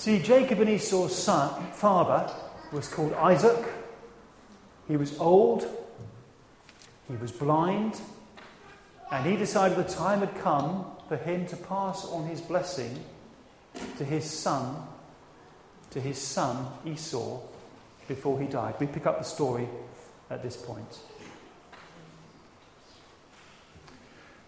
See, 0.00 0.18
Jacob 0.18 0.60
and 0.60 0.70
Esau's 0.70 1.14
son, 1.14 1.72
father 1.72 2.32
was 2.72 2.88
called 2.88 3.12
Isaac. 3.12 3.62
He 4.88 4.96
was 4.96 5.18
old, 5.18 5.68
he 7.06 7.16
was 7.16 7.30
blind, 7.30 8.00
and 9.12 9.26
he 9.26 9.36
decided 9.36 9.76
the 9.76 9.84
time 9.84 10.20
had 10.20 10.34
come 10.40 10.86
for 11.06 11.18
him 11.18 11.44
to 11.48 11.56
pass 11.58 12.06
on 12.06 12.26
his 12.26 12.40
blessing 12.40 13.04
to 13.98 14.04
his 14.06 14.24
son, 14.24 14.84
to 15.90 16.00
his 16.00 16.16
son 16.16 16.68
Esau, 16.86 17.38
before 18.08 18.40
he 18.40 18.46
died. 18.46 18.76
We 18.80 18.86
pick 18.86 19.04
up 19.04 19.18
the 19.18 19.24
story 19.26 19.68
at 20.30 20.42
this 20.42 20.56
point. 20.56 20.98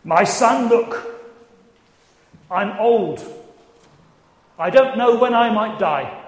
My 0.03 0.25
son, 0.25 0.71
look, 0.71 1.21
I'm 2.51 2.73
old. 2.79 3.41
I 4.63 4.71
don't 4.71 4.97
know 4.97 5.19
when 5.19 5.35
I 5.35 5.51
might 5.53 5.81
die. 5.81 6.23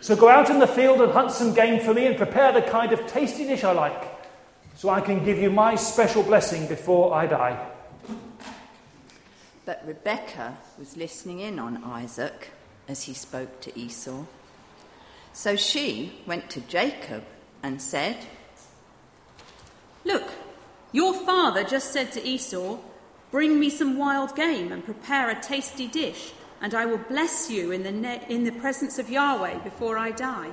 So 0.00 0.16
go 0.16 0.30
out 0.30 0.48
in 0.48 0.58
the 0.58 0.66
field 0.66 1.02
and 1.02 1.12
hunt 1.12 1.32
some 1.32 1.52
game 1.52 1.78
for 1.80 1.92
me 1.92 2.06
and 2.06 2.16
prepare 2.16 2.50
the 2.50 2.62
kind 2.62 2.92
of 2.92 3.06
tasty 3.06 3.44
dish 3.44 3.62
I 3.62 3.72
like, 3.72 4.02
so 4.74 4.88
I 4.88 5.02
can 5.02 5.22
give 5.22 5.36
you 5.36 5.50
my 5.50 5.74
special 5.74 6.22
blessing 6.22 6.66
before 6.66 7.12
I 7.12 7.26
die. 7.26 7.70
But 9.66 9.82
Rebekah 9.86 10.56
was 10.78 10.96
listening 10.96 11.40
in 11.40 11.58
on 11.58 11.84
Isaac 11.84 12.48
as 12.88 13.02
he 13.02 13.12
spoke 13.12 13.60
to 13.60 13.78
Esau. 13.78 14.24
So 15.34 15.56
she 15.56 16.22
went 16.26 16.48
to 16.50 16.62
Jacob 16.62 17.24
and 17.62 17.82
said, 17.82 18.16
Look, 20.06 20.30
your 20.90 21.12
father 21.12 21.64
just 21.64 21.92
said 21.92 22.12
to 22.12 22.26
Esau, 22.26 22.78
Bring 23.30 23.60
me 23.60 23.68
some 23.68 23.98
wild 23.98 24.34
game 24.34 24.72
and 24.72 24.82
prepare 24.82 25.28
a 25.28 25.38
tasty 25.38 25.86
dish, 25.86 26.32
and 26.64 26.72
I 26.72 26.86
will 26.86 26.96
bless 26.96 27.50
you 27.50 27.72
in 27.72 27.82
the, 27.82 27.92
ne- 27.92 28.24
in 28.30 28.44
the 28.44 28.52
presence 28.52 28.98
of 28.98 29.10
Yahweh 29.10 29.58
before 29.58 29.98
I 29.98 30.12
die. 30.12 30.50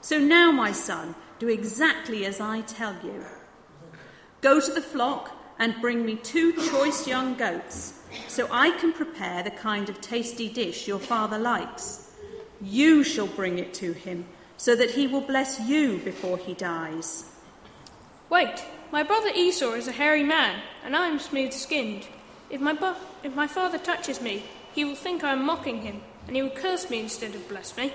So 0.00 0.18
now, 0.18 0.50
my 0.50 0.72
son, 0.72 1.14
do 1.38 1.46
exactly 1.50 2.24
as 2.24 2.40
I 2.40 2.62
tell 2.62 2.96
you. 3.04 3.22
Go 4.40 4.60
to 4.60 4.72
the 4.72 4.80
flock 4.80 5.32
and 5.58 5.78
bring 5.82 6.06
me 6.06 6.16
two 6.16 6.54
choice 6.54 7.06
young 7.06 7.34
goats 7.34 8.00
so 8.28 8.48
I 8.50 8.70
can 8.78 8.94
prepare 8.94 9.42
the 9.42 9.50
kind 9.50 9.90
of 9.90 10.00
tasty 10.00 10.48
dish 10.48 10.88
your 10.88 10.98
father 10.98 11.38
likes. 11.38 12.14
You 12.62 13.04
shall 13.04 13.26
bring 13.26 13.58
it 13.58 13.74
to 13.74 13.92
him, 13.92 14.24
so 14.56 14.74
that 14.74 14.92
he 14.92 15.06
will 15.06 15.20
bless 15.20 15.60
you 15.60 15.98
before 15.98 16.38
he 16.38 16.54
dies. 16.54 17.26
Wait, 18.30 18.64
my 18.90 19.02
brother 19.02 19.28
Esau 19.34 19.72
is 19.72 19.86
a 19.86 19.92
hairy 19.92 20.24
man, 20.24 20.62
and 20.82 20.96
I 20.96 21.08
am 21.08 21.18
smooth 21.18 21.52
skinned. 21.52 22.06
If 22.48 22.62
my, 22.62 22.72
bu- 22.72 22.94
if 23.22 23.34
my 23.34 23.46
father 23.46 23.76
touches 23.76 24.22
me, 24.22 24.44
he 24.76 24.84
will 24.84 24.94
think 24.94 25.24
I 25.24 25.32
am 25.32 25.46
mocking 25.46 25.80
him, 25.80 26.02
and 26.26 26.36
he 26.36 26.42
will 26.42 26.50
curse 26.50 26.90
me 26.90 27.00
instead 27.00 27.34
of 27.34 27.48
bless 27.48 27.76
me. 27.78 27.94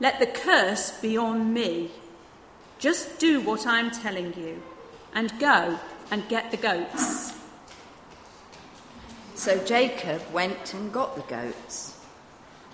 Let 0.00 0.18
the 0.18 0.26
curse 0.26 0.90
be 1.00 1.16
on 1.16 1.54
me. 1.54 1.92
Just 2.80 3.20
do 3.20 3.40
what 3.40 3.64
I 3.64 3.78
am 3.78 3.92
telling 3.92 4.34
you, 4.36 4.60
and 5.14 5.38
go 5.38 5.78
and 6.10 6.28
get 6.28 6.50
the 6.50 6.56
goats. 6.56 7.32
So 9.36 9.64
Jacob 9.64 10.20
went 10.32 10.74
and 10.74 10.92
got 10.92 11.14
the 11.14 11.32
goats, 11.32 11.96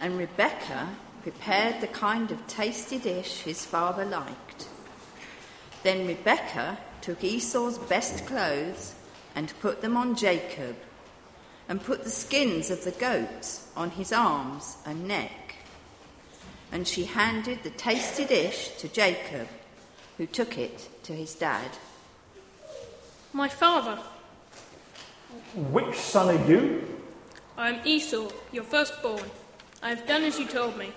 and 0.01 0.17
Rebekah 0.17 0.89
prepared 1.21 1.83
the 1.83 1.89
kind 1.89 2.31
of 2.31 2.47
tasty 2.47 2.99
dish 2.99 3.43
his 3.43 3.67
father 3.67 4.07
liked. 4.07 4.67
Then 5.83 6.07
Rebekah 6.07 6.79
took 7.03 7.23
Esau's 7.23 7.77
best 7.77 8.25
clothes 8.25 8.95
and 9.35 9.53
put 9.61 9.83
them 9.83 9.95
on 9.95 10.17
Jacob, 10.17 10.75
and 11.69 11.83
put 11.83 12.03
the 12.03 12.11
skins 12.11 12.71
of 12.71 12.85
the 12.85 12.91
goats 12.93 13.69
on 13.77 13.91
his 13.91 14.13
arms 14.13 14.79
and 14.87 15.07
neck. 15.07 15.57
And 16.73 16.89
she 16.89 17.05
handed 17.05 17.63
the 17.63 17.71
tasty 17.71 18.25
dish 18.25 18.71
to 18.79 18.89
Jacob, 18.89 19.49
who 20.17 20.27
took 20.27 20.59
it 20.59 20.89
to 21.05 21.13
his 21.13 21.35
dad. 21.35 21.71
My 23.33 23.49
father, 23.49 23.99
Which 25.55 25.97
son 25.97 26.37
are 26.37 26.49
you? 26.49 26.87
I 27.57 27.71
am 27.71 27.87
Esau, 27.87 28.31
your 28.53 28.65
firstborn. 28.65 29.25
I 29.83 29.91
have 29.91 30.07
done 30.07 30.25
as 30.25 30.39
you 30.39 30.47
told 30.47 30.77
me. 30.79 30.93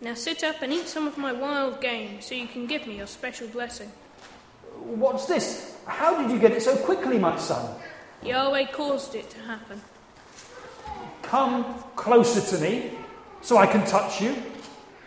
Now 0.00 0.14
sit 0.14 0.42
up 0.42 0.62
and 0.62 0.72
eat 0.72 0.88
some 0.88 1.06
of 1.06 1.18
my 1.18 1.32
wild 1.32 1.80
game 1.80 2.20
so 2.20 2.34
you 2.34 2.46
can 2.46 2.66
give 2.66 2.86
me 2.86 2.96
your 2.96 3.06
special 3.06 3.48
blessing. 3.48 3.90
What's 4.78 5.26
this? 5.26 5.76
How 5.86 6.20
did 6.20 6.30
you 6.30 6.38
get 6.38 6.52
it 6.52 6.62
so 6.62 6.76
quickly, 6.76 7.18
my 7.18 7.36
son? 7.38 7.76
Yahweh 8.22 8.66
caused 8.72 9.14
it 9.14 9.28
to 9.30 9.38
happen. 9.40 9.80
Come 11.30 11.62
closer 11.94 12.40
to 12.56 12.60
me 12.60 12.90
so 13.40 13.56
I 13.56 13.64
can 13.64 13.86
touch 13.86 14.20
you 14.20 14.34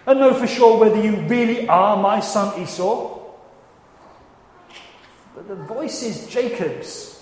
and 0.07 0.21
know 0.21 0.33
for 0.33 0.47
sure 0.47 0.79
whether 0.79 1.01
you 1.01 1.17
really 1.27 1.67
are 1.67 1.97
my 1.97 2.21
son 2.21 2.61
Esau. 2.61 3.19
But 5.35 5.49
the 5.49 5.55
voice 5.55 6.01
is 6.01 6.27
Jacob's, 6.27 7.21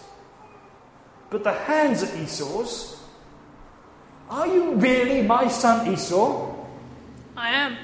but 1.31 1.43
the 1.43 1.51
hands 1.51 2.03
are 2.03 2.15
Esau's. 2.15 3.01
Are 4.29 4.45
you 4.45 4.75
really 4.75 5.23
my 5.23 5.47
son 5.47 5.91
Esau? 5.91 6.53
I 7.35 7.49
am. 7.49 7.77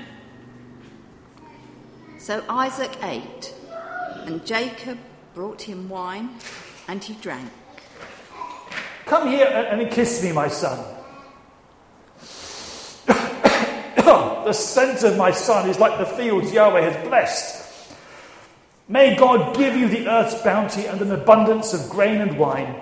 So 2.19 2.43
Isaac 2.47 2.91
ate, 3.01 3.55
and 4.25 4.45
Jacob 4.45 4.99
brought 5.33 5.63
him 5.63 5.89
wine, 5.89 6.29
and 6.87 7.03
he 7.03 7.15
drank. 7.15 7.49
Come 9.07 9.29
here 9.29 9.47
and, 9.47 9.81
and 9.81 9.91
kiss 9.91 10.21
me, 10.23 10.31
my 10.31 10.47
son. 10.47 10.96
The 14.47 14.53
scent 14.53 15.03
of 15.03 15.17
my 15.17 15.31
son 15.31 15.69
is 15.69 15.77
like 15.77 15.99
the 15.99 16.05
fields 16.05 16.53
Yahweh 16.53 16.81
has 16.81 17.07
blessed. 17.07 17.93
May 18.87 19.17
God 19.17 19.57
give 19.57 19.75
you 19.75 19.89
the 19.89 20.07
earth's 20.07 20.41
bounty 20.41 20.85
and 20.85 21.01
an 21.01 21.11
abundance 21.11 21.73
of 21.73 21.89
grain 21.89 22.21
and 22.21 22.39
wine. 22.39 22.81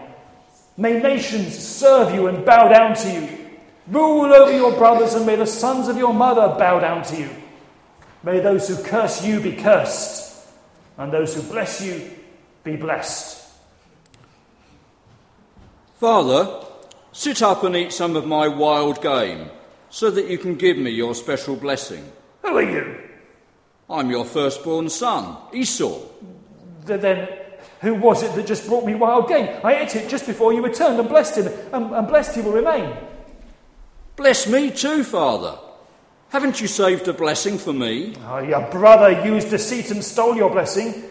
May 0.78 1.00
nations 1.02 1.58
serve 1.58 2.14
you 2.14 2.28
and 2.28 2.46
bow 2.46 2.68
down 2.68 2.96
to 2.96 3.12
you. 3.12 3.50
Rule 3.88 4.32
over 4.32 4.52
your 4.52 4.78
brothers, 4.78 5.16
and 5.16 5.26
may 5.26 5.36
the 5.36 5.48
sons 5.48 5.88
of 5.88 5.98
your 5.98 6.14
mother 6.14 6.56
bow 6.60 6.80
down 6.80 7.04
to 7.06 7.18
you. 7.18 7.30
May 8.24 8.40
those 8.40 8.68
who 8.68 8.84
curse 8.84 9.26
you 9.26 9.40
be 9.40 9.56
cursed, 9.56 10.48
and 10.98 11.12
those 11.12 11.34
who 11.34 11.42
bless 11.42 11.82
you 11.82 12.12
be 12.64 12.76
blessed. 12.76 13.44
Father, 15.96 16.64
sit 17.12 17.42
up 17.42 17.64
and 17.64 17.76
eat 17.76 17.92
some 17.92 18.16
of 18.16 18.28
my 18.28 18.48
wild 18.48 19.02
game, 19.02 19.50
so 19.96 20.12
that 20.12 20.28
you 20.28 20.38
can 20.38 20.56
give 20.56 20.78
me 20.78 20.92
your 20.92 21.16
special 21.16 21.56
blessing. 21.56 22.04
Who 22.42 22.58
are 22.58 22.62
you? 22.62 23.00
I'm 23.90 24.10
your 24.10 24.26
firstborn 24.26 24.90
son, 24.90 25.38
Esau. 25.54 26.02
Then, 26.84 27.30
who 27.80 27.96
was 27.96 28.22
it 28.22 28.36
that 28.36 28.46
just 28.46 28.68
brought 28.68 28.86
me 28.86 28.94
wild 28.94 29.30
game? 29.30 29.48
I 29.64 29.76
ate 29.76 29.96
it 29.96 30.10
just 30.10 30.28
before 30.28 30.52
you 30.52 30.62
returned 30.62 31.00
and 31.00 31.08
blessed 31.08 31.38
him, 31.38 31.48
and, 31.72 31.96
and 31.96 32.08
blessed 32.10 32.36
he 32.36 32.42
will 32.42 32.52
remain. 32.52 32.94
Bless 34.18 34.50
me 34.50 34.70
too, 34.70 35.02
Father. 35.06 35.58
Haven't 36.28 36.60
you 36.60 36.68
saved 36.68 37.08
a 37.08 37.14
blessing 37.14 37.58
for 37.58 37.72
me? 37.72 38.16
Oh, 38.26 38.40
your 38.40 38.70
brother 38.70 39.26
used 39.26 39.50
deceit 39.50 39.92
and 39.92 40.04
stole 40.04 40.36
your 40.36 40.50
blessing. 40.50 41.06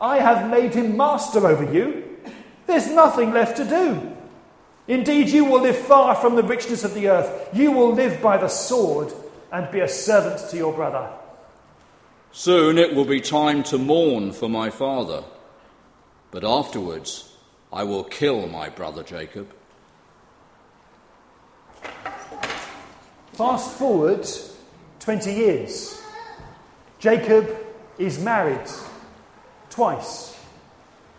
I 0.00 0.18
have 0.18 0.50
made 0.50 0.72
him 0.72 0.96
master 0.96 1.46
over 1.46 1.70
you. 1.70 2.16
There's 2.66 2.88
nothing 2.90 3.32
left 3.32 3.58
to 3.58 3.66
do. 3.66 4.07
Indeed, 4.88 5.28
you 5.28 5.44
will 5.44 5.60
live 5.60 5.76
far 5.76 6.14
from 6.14 6.34
the 6.34 6.42
richness 6.42 6.82
of 6.82 6.94
the 6.94 7.08
earth. 7.08 7.50
You 7.52 7.72
will 7.72 7.92
live 7.92 8.22
by 8.22 8.38
the 8.38 8.48
sword 8.48 9.12
and 9.52 9.70
be 9.70 9.80
a 9.80 9.88
servant 9.88 10.50
to 10.50 10.56
your 10.56 10.72
brother. 10.72 11.10
Soon 12.32 12.78
it 12.78 12.94
will 12.94 13.04
be 13.04 13.20
time 13.20 13.62
to 13.64 13.78
mourn 13.78 14.32
for 14.32 14.48
my 14.48 14.70
father. 14.70 15.24
But 16.30 16.44
afterwards, 16.44 17.30
I 17.72 17.84
will 17.84 18.04
kill 18.04 18.48
my 18.48 18.70
brother 18.70 19.02
Jacob. 19.02 19.52
Fast 23.32 23.78
forward 23.78 24.26
20 25.00 25.32
years. 25.32 26.02
Jacob 26.98 27.48
is 27.98 28.18
married 28.18 28.68
twice, 29.70 30.36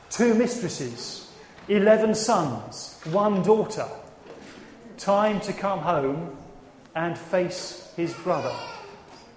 two 0.10 0.34
mistresses, 0.34 1.19
11 1.70 2.16
sons, 2.16 3.00
one 3.12 3.44
daughter. 3.44 3.88
Time 4.98 5.40
to 5.42 5.54
come 5.54 5.78
home 5.78 6.36
and 6.96 7.16
face 7.16 7.94
his 7.96 8.12
brother. 8.12 8.54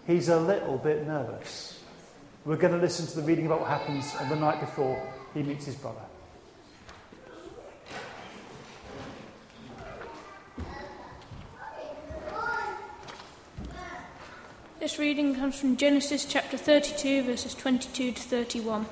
He's 0.06 0.30
a 0.30 0.40
little 0.40 0.78
bit 0.78 1.06
nervous. 1.06 1.78
We're 2.46 2.56
going 2.56 2.72
to 2.72 2.80
listen 2.80 3.06
to 3.06 3.20
the 3.20 3.22
reading 3.22 3.44
about 3.44 3.60
what 3.60 3.68
happens 3.68 4.14
on 4.18 4.30
the 4.30 4.36
night 4.36 4.60
before 4.60 4.98
he 5.34 5.42
meets 5.42 5.66
his 5.66 5.74
brother. 5.74 6.00
This 14.80 14.98
reading 14.98 15.34
comes 15.34 15.60
from 15.60 15.76
Genesis 15.76 16.24
chapter 16.24 16.56
32, 16.56 17.24
verses 17.24 17.54
22 17.54 18.12
to 18.12 18.20
31. 18.20 18.86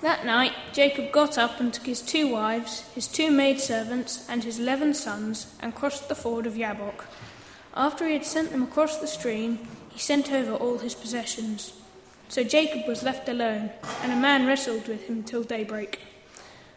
That 0.00 0.24
night 0.24 0.52
Jacob 0.72 1.10
got 1.10 1.38
up 1.38 1.60
and 1.60 1.72
took 1.72 1.86
his 1.86 2.02
two 2.02 2.28
wives, 2.32 2.82
his 2.94 3.08
two 3.08 3.30
maidservants, 3.30 4.28
and 4.28 4.44
his 4.44 4.58
eleven 4.58 4.94
sons, 4.94 5.54
and 5.60 5.74
crossed 5.74 6.08
the 6.08 6.14
ford 6.14 6.46
of 6.46 6.56
Jabbok. 6.56 7.06
After 7.74 8.06
he 8.06 8.12
had 8.12 8.24
sent 8.24 8.50
them 8.50 8.62
across 8.62 8.98
the 8.98 9.06
stream, 9.06 9.58
he 9.90 9.98
sent 9.98 10.32
over 10.32 10.52
all 10.52 10.78
his 10.78 10.94
possessions. 10.94 11.72
So 12.28 12.44
Jacob 12.44 12.86
was 12.86 13.02
left 13.02 13.28
alone, 13.28 13.70
and 14.02 14.12
a 14.12 14.16
man 14.16 14.46
wrestled 14.46 14.86
with 14.86 15.06
him 15.08 15.22
till 15.22 15.42
daybreak. 15.42 16.00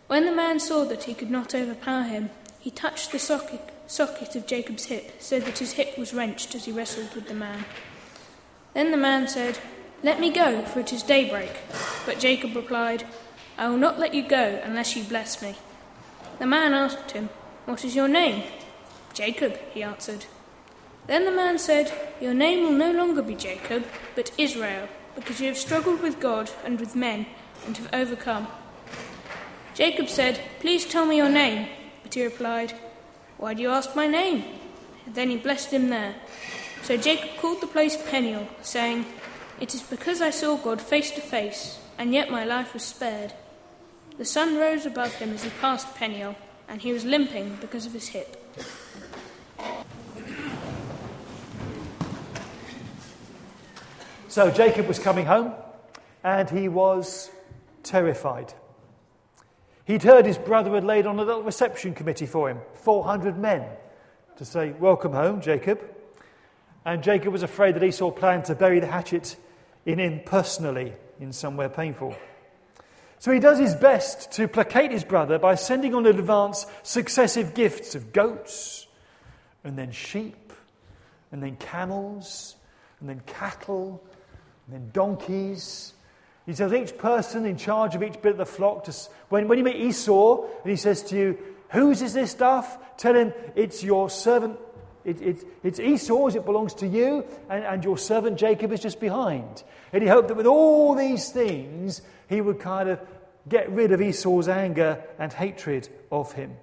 When 0.07 0.25
the 0.25 0.31
man 0.31 0.59
saw 0.59 0.83
that 0.85 1.03
he 1.03 1.13
could 1.13 1.31
not 1.31 1.55
overpower 1.55 2.03
him, 2.03 2.29
he 2.59 2.71
touched 2.71 3.11
the 3.11 3.19
socket, 3.19 3.61
socket 3.87 4.35
of 4.35 4.47
Jacob's 4.47 4.85
hip, 4.85 5.21
so 5.21 5.39
that 5.39 5.59
his 5.59 5.73
hip 5.73 5.97
was 5.97 6.13
wrenched 6.13 6.55
as 6.55 6.65
he 6.65 6.71
wrestled 6.71 7.13
with 7.15 7.27
the 7.27 7.33
man. 7.33 7.65
Then 8.73 8.91
the 8.91 8.97
man 8.97 9.27
said, 9.27 9.59
let 10.03 10.19
me 10.19 10.31
go, 10.31 10.63
for 10.63 10.79
it 10.79 10.91
is 10.93 11.03
daybreak. 11.03 11.51
But 12.05 12.19
Jacob 12.19 12.55
replied, 12.55 13.05
I 13.57 13.69
will 13.69 13.77
not 13.77 13.99
let 13.99 14.13
you 14.13 14.27
go 14.27 14.59
unless 14.63 14.95
you 14.95 15.03
bless 15.03 15.41
me. 15.41 15.55
The 16.39 16.47
man 16.47 16.73
asked 16.73 17.11
him, 17.11 17.29
What 17.65 17.85
is 17.85 17.95
your 17.95 18.07
name? 18.07 18.43
Jacob, 19.13 19.57
he 19.73 19.83
answered. 19.83 20.25
Then 21.07 21.25
the 21.25 21.31
man 21.31 21.59
said, 21.59 21.93
Your 22.19 22.33
name 22.33 22.63
will 22.63 22.71
no 22.71 22.91
longer 22.91 23.21
be 23.21 23.35
Jacob, 23.35 23.85
but 24.15 24.31
Israel, 24.37 24.87
because 25.13 25.39
you 25.39 25.47
have 25.47 25.57
struggled 25.57 26.01
with 26.01 26.19
God 26.19 26.49
and 26.65 26.79
with 26.79 26.95
men 26.95 27.27
and 27.67 27.77
have 27.77 27.93
overcome. 27.93 28.47
Jacob 29.75 30.09
said, 30.09 30.39
Please 30.59 30.85
tell 30.85 31.05
me 31.05 31.17
your 31.17 31.29
name. 31.29 31.67
But 32.03 32.13
he 32.13 32.23
replied, 32.23 32.73
Why 33.37 33.53
do 33.53 33.61
you 33.61 33.69
ask 33.69 33.95
my 33.95 34.07
name? 34.07 34.43
And 35.05 35.15
then 35.15 35.29
he 35.29 35.37
blessed 35.37 35.71
him 35.71 35.89
there. 35.89 36.15
So 36.83 36.97
Jacob 36.97 37.37
called 37.37 37.61
the 37.61 37.67
place 37.67 37.97
Peniel, 38.09 38.47
saying, 38.61 39.05
it 39.61 39.75
is 39.75 39.83
because 39.83 40.21
I 40.21 40.31
saw 40.31 40.57
God 40.57 40.81
face 40.81 41.11
to 41.11 41.21
face, 41.21 41.79
and 41.99 42.13
yet 42.13 42.31
my 42.31 42.43
life 42.43 42.73
was 42.73 42.81
spared. 42.81 43.31
The 44.17 44.25
sun 44.25 44.57
rose 44.57 44.87
above 44.87 45.13
him 45.13 45.33
as 45.33 45.43
he 45.43 45.51
passed 45.61 45.95
Peniel, 45.95 46.35
and 46.67 46.81
he 46.81 46.91
was 46.91 47.05
limping 47.05 47.59
because 47.61 47.85
of 47.85 47.93
his 47.93 48.07
hip. 48.07 48.43
So 54.27 54.49
Jacob 54.49 54.87
was 54.87 54.97
coming 54.97 55.27
home, 55.27 55.53
and 56.23 56.49
he 56.49 56.67
was 56.67 57.29
terrified. 57.83 58.55
He'd 59.85 60.03
heard 60.03 60.25
his 60.25 60.39
brother 60.39 60.73
had 60.73 60.85
laid 60.85 61.05
on 61.05 61.19
a 61.19 61.23
little 61.23 61.43
reception 61.43 61.93
committee 61.93 62.25
for 62.25 62.49
him, 62.49 62.57
400 62.73 63.37
men, 63.37 63.63
to 64.37 64.45
say, 64.45 64.71
Welcome 64.79 65.13
home, 65.13 65.39
Jacob. 65.39 65.81
And 66.83 67.03
Jacob 67.03 67.31
was 67.31 67.43
afraid 67.43 67.75
that 67.75 67.83
Esau 67.83 68.09
planned 68.09 68.45
to 68.45 68.55
bury 68.55 68.79
the 68.79 68.87
hatchet 68.87 69.35
in 69.85 69.99
him 69.99 70.21
personally 70.25 70.93
in 71.19 71.33
somewhere 71.33 71.69
painful. 71.69 72.15
So 73.19 73.31
he 73.31 73.39
does 73.39 73.59
his 73.59 73.75
best 73.75 74.31
to 74.33 74.47
placate 74.47 74.91
his 74.91 75.03
brother 75.03 75.37
by 75.37 75.55
sending 75.55 75.93
on 75.93 76.05
in 76.07 76.17
advance 76.17 76.65
successive 76.81 77.53
gifts 77.53 77.93
of 77.93 78.11
goats, 78.11 78.87
and 79.63 79.77
then 79.77 79.91
sheep, 79.91 80.51
and 81.31 81.41
then 81.41 81.55
camels, 81.57 82.55
and 82.99 83.07
then 83.07 83.21
cattle, 83.27 84.03
and 84.65 84.75
then 84.75 84.89
donkeys. 84.91 85.93
He 86.47 86.53
tells 86.53 86.73
each 86.73 86.97
person 86.97 87.45
in 87.45 87.57
charge 87.57 87.93
of 87.93 88.01
each 88.01 88.19
bit 88.21 88.31
of 88.31 88.37
the 88.39 88.45
flock, 88.45 88.85
to, 88.85 88.93
when, 89.29 89.47
when 89.47 89.59
you 89.59 89.63
meet 89.63 89.75
Esau, 89.75 90.47
and 90.63 90.69
he 90.69 90.75
says 90.75 91.03
to 91.03 91.15
you, 91.15 91.37
Whose 91.69 92.01
is 92.01 92.13
this 92.13 92.31
stuff? 92.31 92.77
Tell 92.97 93.15
him 93.15 93.33
it's 93.55 93.83
your 93.83 94.09
servant 94.09 94.57
it, 95.03 95.21
it, 95.21 95.45
it's 95.63 95.79
Esau's, 95.79 96.35
it 96.35 96.45
belongs 96.45 96.73
to 96.75 96.87
you, 96.87 97.25
and, 97.49 97.63
and 97.63 97.83
your 97.83 97.97
servant 97.97 98.37
Jacob 98.37 98.71
is 98.71 98.79
just 98.79 98.99
behind. 98.99 99.63
And 99.93 100.03
he 100.03 100.09
hoped 100.09 100.27
that 100.27 100.37
with 100.37 100.45
all 100.45 100.95
these 100.95 101.29
things, 101.29 102.01
he 102.29 102.41
would 102.41 102.59
kind 102.59 102.89
of 102.89 102.99
get 103.49 103.69
rid 103.71 103.91
of 103.91 104.01
Esau's 104.01 104.47
anger 104.47 105.03
and 105.17 105.33
hatred 105.33 105.89
of 106.11 106.33
him. 106.33 106.55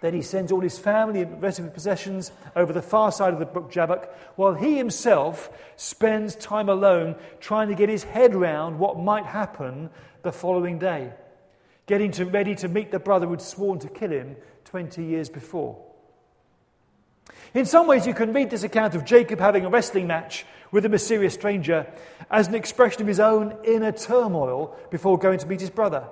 Then 0.00 0.14
he 0.14 0.22
sends 0.22 0.50
all 0.50 0.60
his 0.60 0.78
family 0.78 1.22
and 1.22 1.40
rest 1.40 1.60
of 1.60 1.64
his 1.64 1.74
possessions 1.74 2.32
over 2.56 2.72
the 2.72 2.82
far 2.82 3.12
side 3.12 3.32
of 3.32 3.38
the 3.38 3.46
brook 3.46 3.70
Jabbok, 3.70 4.12
while 4.34 4.54
he 4.54 4.76
himself 4.76 5.48
spends 5.76 6.34
time 6.34 6.68
alone 6.68 7.14
trying 7.38 7.68
to 7.68 7.74
get 7.74 7.88
his 7.88 8.02
head 8.02 8.34
round 8.34 8.78
what 8.78 8.98
might 8.98 9.26
happen 9.26 9.90
the 10.22 10.32
following 10.32 10.78
day, 10.78 11.12
getting 11.86 12.10
to, 12.12 12.24
ready 12.24 12.54
to 12.56 12.68
meet 12.68 12.90
the 12.90 12.98
brother 12.98 13.26
who'd 13.26 13.40
sworn 13.40 13.78
to 13.78 13.88
kill 13.88 14.10
him 14.10 14.36
20 14.64 15.04
years 15.04 15.28
before. 15.28 15.91
In 17.54 17.66
some 17.66 17.86
ways, 17.86 18.06
you 18.06 18.14
can 18.14 18.32
read 18.32 18.50
this 18.50 18.62
account 18.62 18.94
of 18.94 19.04
Jacob 19.04 19.38
having 19.38 19.66
a 19.66 19.70
wrestling 19.70 20.06
match 20.06 20.46
with 20.70 20.86
a 20.86 20.88
mysterious 20.88 21.34
stranger 21.34 21.86
as 22.30 22.48
an 22.48 22.54
expression 22.54 23.02
of 23.02 23.08
his 23.08 23.20
own 23.20 23.56
inner 23.62 23.92
turmoil 23.92 24.74
before 24.90 25.18
going 25.18 25.38
to 25.38 25.46
meet 25.46 25.60
his 25.60 25.70
brother. 25.70 26.04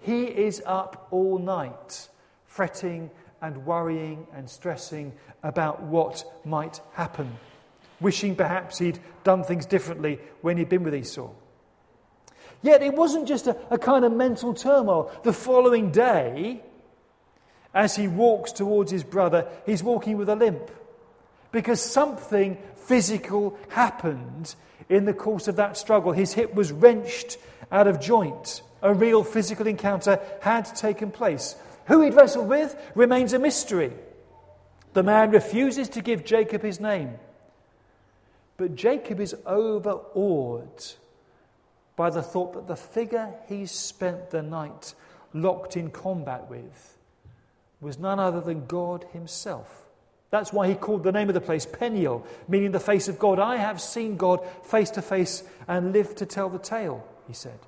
He 0.00 0.24
is 0.24 0.62
up 0.66 1.08
all 1.10 1.38
night, 1.38 2.08
fretting 2.46 3.10
and 3.40 3.64
worrying 3.64 4.26
and 4.34 4.48
stressing 4.48 5.14
about 5.42 5.82
what 5.82 6.24
might 6.44 6.80
happen, 6.92 7.38
wishing 7.98 8.36
perhaps 8.36 8.78
he'd 8.78 8.98
done 9.24 9.44
things 9.44 9.64
differently 9.64 10.20
when 10.42 10.58
he'd 10.58 10.68
been 10.68 10.82
with 10.82 10.94
Esau. 10.94 11.30
Yet 12.60 12.82
it 12.82 12.92
wasn't 12.94 13.26
just 13.26 13.46
a, 13.46 13.56
a 13.70 13.78
kind 13.78 14.04
of 14.04 14.12
mental 14.12 14.52
turmoil. 14.52 15.10
The 15.22 15.32
following 15.32 15.90
day, 15.92 16.62
as 17.74 17.96
he 17.96 18.08
walks 18.08 18.52
towards 18.52 18.90
his 18.90 19.04
brother, 19.04 19.46
he's 19.66 19.82
walking 19.82 20.16
with 20.16 20.28
a 20.28 20.36
limp 20.36 20.70
because 21.52 21.80
something 21.80 22.58
physical 22.74 23.58
happened 23.70 24.54
in 24.88 25.04
the 25.04 25.14
course 25.14 25.48
of 25.48 25.56
that 25.56 25.76
struggle. 25.76 26.12
His 26.12 26.32
hip 26.32 26.54
was 26.54 26.72
wrenched 26.72 27.38
out 27.70 27.86
of 27.86 28.00
joint. 28.00 28.62
A 28.82 28.94
real 28.94 29.24
physical 29.24 29.66
encounter 29.66 30.20
had 30.40 30.62
taken 30.62 31.10
place. 31.10 31.56
Who 31.86 32.02
he'd 32.02 32.14
wrestled 32.14 32.48
with 32.48 32.76
remains 32.94 33.32
a 33.32 33.38
mystery. 33.38 33.92
The 34.94 35.02
man 35.02 35.30
refuses 35.30 35.88
to 35.90 36.02
give 36.02 36.24
Jacob 36.24 36.62
his 36.62 36.80
name. 36.80 37.14
But 38.56 38.74
Jacob 38.74 39.20
is 39.20 39.36
overawed 39.46 40.84
by 41.96 42.10
the 42.10 42.22
thought 42.22 42.54
that 42.54 42.66
the 42.66 42.76
figure 42.76 43.34
he's 43.48 43.70
spent 43.70 44.30
the 44.30 44.42
night 44.42 44.94
locked 45.32 45.76
in 45.76 45.90
combat 45.90 46.48
with 46.48 46.97
was 47.80 47.98
none 47.98 48.18
other 48.18 48.40
than 48.40 48.66
God 48.66 49.06
Himself. 49.12 49.88
That's 50.30 50.52
why 50.52 50.68
he 50.68 50.74
called 50.74 51.04
the 51.04 51.12
name 51.12 51.28
of 51.28 51.34
the 51.34 51.40
place 51.40 51.64
Peniel, 51.64 52.26
meaning 52.48 52.72
the 52.72 52.80
face 52.80 53.08
of 53.08 53.18
God. 53.18 53.38
I 53.38 53.56
have 53.56 53.80
seen 53.80 54.16
God 54.16 54.46
face 54.62 54.90
to 54.90 55.02
face 55.02 55.42
and 55.66 55.92
lived 55.92 56.18
to 56.18 56.26
tell 56.26 56.50
the 56.50 56.58
tale, 56.58 57.06
he 57.26 57.32
said. 57.32 57.58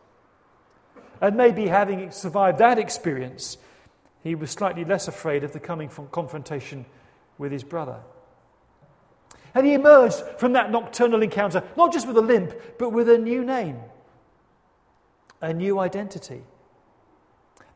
And 1.22 1.36
maybe 1.36 1.68
having 1.68 2.10
survived 2.10 2.58
that 2.58 2.78
experience, 2.78 3.56
he 4.22 4.34
was 4.34 4.50
slightly 4.50 4.84
less 4.84 5.08
afraid 5.08 5.42
of 5.42 5.52
the 5.52 5.60
coming 5.60 5.88
confrontation 6.12 6.84
with 7.38 7.50
his 7.50 7.64
brother. 7.64 8.00
And 9.54 9.66
he 9.66 9.72
emerged 9.72 10.22
from 10.36 10.52
that 10.52 10.70
nocturnal 10.70 11.22
encounter 11.22 11.64
not 11.76 11.92
just 11.92 12.06
with 12.06 12.16
a 12.16 12.22
limp, 12.22 12.52
but 12.78 12.90
with 12.90 13.08
a 13.08 13.18
new 13.18 13.42
name, 13.42 13.78
a 15.40 15.52
new 15.54 15.78
identity. 15.78 16.42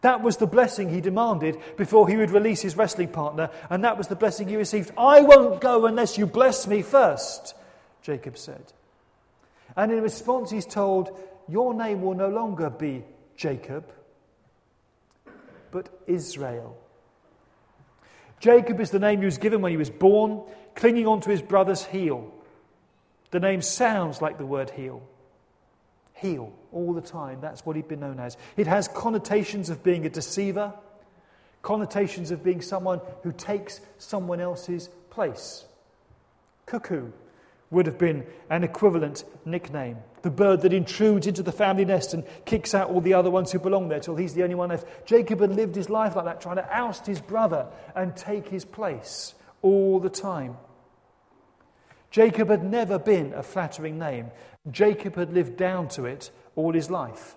That 0.05 0.21
was 0.21 0.37
the 0.37 0.47
blessing 0.47 0.91
he 0.91 1.01
demanded 1.01 1.57
before 1.79 2.07
he 2.07 2.17
would 2.19 2.31
release 2.31 2.61
his 2.61 2.77
wrestling 2.77 3.09
partner, 3.09 3.49
and 3.71 3.85
that 3.85 3.97
was 3.97 4.07
the 4.07 4.15
blessing 4.15 4.49
he 4.49 4.57
received. 4.57 4.93
I 4.99 5.23
won't 5.23 5.63
go 5.63 5.87
unless 5.87 6.19
you 6.19 6.27
bless 6.27 6.67
me 6.67 6.83
first, 6.83 7.55
Jacob 8.03 8.37
said. 8.37 8.75
And 9.75 9.91
in 9.91 10.03
response, 10.03 10.51
he's 10.51 10.67
told, 10.67 11.19
Your 11.49 11.73
name 11.73 12.03
will 12.03 12.13
no 12.13 12.29
longer 12.29 12.69
be 12.69 13.03
Jacob, 13.35 13.91
but 15.71 15.89
Israel. 16.07 16.77
Jacob 18.41 18.81
is 18.81 18.91
the 18.91 18.99
name 18.99 19.21
he 19.21 19.25
was 19.25 19.39
given 19.39 19.63
when 19.63 19.73
he 19.73 19.79
was 19.79 19.89
born, 19.89 20.43
clinging 20.75 21.07
onto 21.07 21.31
his 21.31 21.41
brother's 21.41 21.83
heel. 21.83 22.31
The 23.31 23.41
name 23.41 23.63
sounds 23.63 24.21
like 24.21 24.37
the 24.37 24.45
word 24.45 24.69
heel 24.69 25.03
heal 26.15 26.53
all 26.73 26.93
the 26.93 27.01
time. 27.01 27.41
That's 27.41 27.67
what 27.67 27.77
he'd 27.77 27.89
been 27.89 28.01
known 28.01 28.19
as. 28.19 28.37
It 28.57 28.67
has 28.67 28.89
connotations 28.89 29.69
of 29.69 29.83
being 29.83 30.07
a 30.07 30.11
deceiver, 30.11 30.73
connotations 31.63 32.31
of 32.31 32.43
being 32.43 32.61
someone 32.61 33.01
who 33.23 33.33
takes 33.33 33.81
someone 33.99 34.41
else's 34.41 34.89
place. 35.11 35.65
Cuckoo 36.67 37.11
would 37.71 37.87
have 37.87 37.99
been 37.99 38.25
an 38.49 38.63
equivalent 38.63 39.25
nickname. 39.45 39.99
The 40.23 40.31
bird 40.31 40.63
that 40.63 40.73
intrudes 40.73 41.27
into 41.27 41.43
the 41.43 41.53
family 41.53 41.85
nest 41.85 42.15
and 42.15 42.25
kicks 42.45 42.75
out 42.75 42.89
all 42.89 43.01
the 43.01 43.15
other 43.15 43.31
ones 43.31 43.53
who 43.53 43.59
belong 43.59 43.89
there 43.89 44.01
till 44.01 44.17
he's 44.17 44.35
the 44.35 44.43
only 44.43 44.55
one 44.55 44.69
left. 44.69 45.07
Jacob 45.07 45.41
had 45.41 45.55
lived 45.55 45.75
his 45.75 45.91
life 45.91 46.17
like 46.17 46.25
that, 46.25 46.41
trying 46.41 46.57
to 46.57 46.77
oust 46.77 47.07
his 47.07 47.21
brother 47.21 47.67
and 47.95 48.17
take 48.17 48.49
his 48.49 48.65
place 48.65 49.35
all 49.61 49.99
the 49.99 50.09
time. 50.09 50.57
Jacob 52.15 52.49
had 52.49 52.63
never 52.63 52.97
been 52.97 53.35
a 53.35 53.43
flattering 53.43 53.99
name. 53.99 54.31
Jacob 54.71 55.17
had 55.17 55.33
lived 55.33 55.57
down 55.57 55.89
to 55.89 56.05
it 56.05 56.31
all 56.55 56.73
his 56.73 56.89
life. 56.89 57.35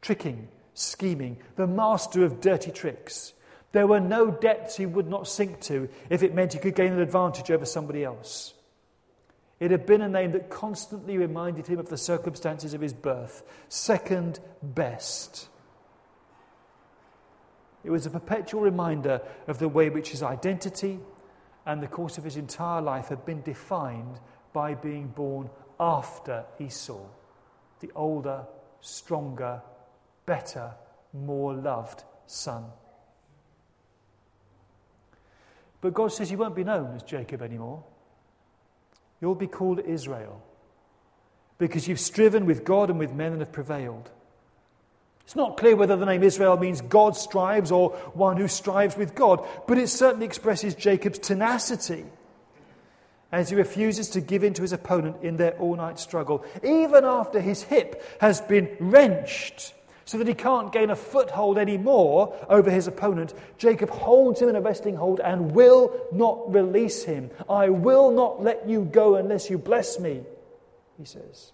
Tricking, 0.00 0.48
scheming, 0.74 1.36
the 1.54 1.68
master 1.68 2.24
of 2.24 2.40
dirty 2.40 2.72
tricks. 2.72 3.34
There 3.70 3.86
were 3.86 4.00
no 4.00 4.32
depths 4.32 4.78
he 4.78 4.84
would 4.84 5.08
not 5.08 5.28
sink 5.28 5.60
to 5.60 5.88
if 6.10 6.24
it 6.24 6.34
meant 6.34 6.54
he 6.54 6.58
could 6.58 6.74
gain 6.74 6.92
an 6.92 7.00
advantage 7.00 7.52
over 7.52 7.64
somebody 7.64 8.02
else. 8.02 8.54
It 9.60 9.70
had 9.70 9.86
been 9.86 10.02
a 10.02 10.08
name 10.08 10.32
that 10.32 10.50
constantly 10.50 11.16
reminded 11.16 11.68
him 11.68 11.78
of 11.78 11.88
the 11.88 11.96
circumstances 11.96 12.74
of 12.74 12.80
his 12.80 12.94
birth, 12.94 13.44
second 13.68 14.40
best. 14.60 15.46
It 17.84 17.90
was 17.90 18.06
a 18.06 18.10
perpetual 18.10 18.60
reminder 18.60 19.20
of 19.46 19.60
the 19.60 19.68
way 19.68 19.88
which 19.88 20.10
his 20.10 20.20
identity 20.24 20.98
and 21.66 21.82
the 21.82 21.88
course 21.88 22.18
of 22.18 22.24
his 22.24 22.36
entire 22.36 22.82
life 22.82 23.08
had 23.08 23.24
been 23.24 23.42
defined 23.42 24.18
by 24.52 24.74
being 24.74 25.08
born 25.08 25.50
after 25.80 26.44
Esau, 26.60 27.06
the 27.80 27.90
older, 27.94 28.44
stronger, 28.80 29.60
better, 30.26 30.72
more 31.12 31.54
loved 31.54 32.04
son. 32.26 32.64
But 35.80 35.94
God 35.94 36.12
says 36.12 36.30
you 36.30 36.38
won't 36.38 36.56
be 36.56 36.64
known 36.64 36.94
as 36.94 37.02
Jacob 37.02 37.42
anymore. 37.42 37.84
You'll 39.20 39.34
be 39.34 39.46
called 39.46 39.80
Israel 39.80 40.42
because 41.58 41.88
you've 41.88 42.00
striven 42.00 42.46
with 42.46 42.64
God 42.64 42.90
and 42.90 42.98
with 42.98 43.12
men 43.12 43.32
and 43.32 43.40
have 43.40 43.52
prevailed. 43.52 44.10
It's 45.24 45.36
not 45.36 45.56
clear 45.56 45.74
whether 45.74 45.96
the 45.96 46.06
name 46.06 46.22
Israel 46.22 46.56
means 46.56 46.80
God 46.82 47.16
strives 47.16 47.72
or 47.72 47.90
one 48.12 48.36
who 48.36 48.46
strives 48.46 48.96
with 48.96 49.14
God, 49.14 49.46
but 49.66 49.78
it 49.78 49.88
certainly 49.88 50.26
expresses 50.26 50.74
Jacob's 50.74 51.18
tenacity 51.18 52.04
as 53.32 53.48
he 53.50 53.56
refuses 53.56 54.10
to 54.10 54.20
give 54.20 54.44
in 54.44 54.54
to 54.54 54.62
his 54.62 54.72
opponent 54.72 55.16
in 55.22 55.36
their 55.36 55.58
all 55.58 55.74
night 55.76 55.98
struggle, 55.98 56.44
even 56.62 57.04
after 57.04 57.40
his 57.40 57.62
hip 57.62 58.02
has 58.20 58.40
been 58.42 58.76
wrenched 58.78 59.74
so 60.04 60.18
that 60.18 60.28
he 60.28 60.34
can't 60.34 60.72
gain 60.72 60.90
a 60.90 60.96
foothold 60.96 61.56
anymore 61.58 62.36
over 62.48 62.70
his 62.70 62.86
opponent. 62.86 63.32
Jacob 63.56 63.90
holds 63.90 64.40
him 64.40 64.48
in 64.48 64.56
a 64.56 64.60
wrestling 64.60 64.96
hold 64.96 65.20
and 65.20 65.52
will 65.52 65.98
not 66.12 66.52
release 66.52 67.04
him. 67.04 67.30
I 67.48 67.70
will 67.70 68.10
not 68.10 68.42
let 68.42 68.68
you 68.68 68.84
go 68.84 69.14
unless 69.16 69.48
you 69.48 69.56
bless 69.56 69.98
me, 69.98 70.22
he 70.98 71.04
says. 71.06 71.52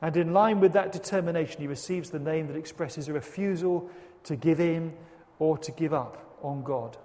And 0.00 0.16
in 0.16 0.32
line 0.32 0.60
with 0.60 0.74
that 0.74 0.92
determination, 0.92 1.60
he 1.60 1.66
receives 1.66 2.10
the 2.10 2.18
name 2.18 2.46
that 2.46 2.56
expresses 2.56 3.08
a 3.08 3.12
refusal 3.12 3.90
to 4.24 4.36
give 4.36 4.60
in 4.60 4.94
or 5.38 5.58
to 5.58 5.72
give 5.72 5.92
up 5.92 6.38
on 6.42 6.62
God. 6.62 6.96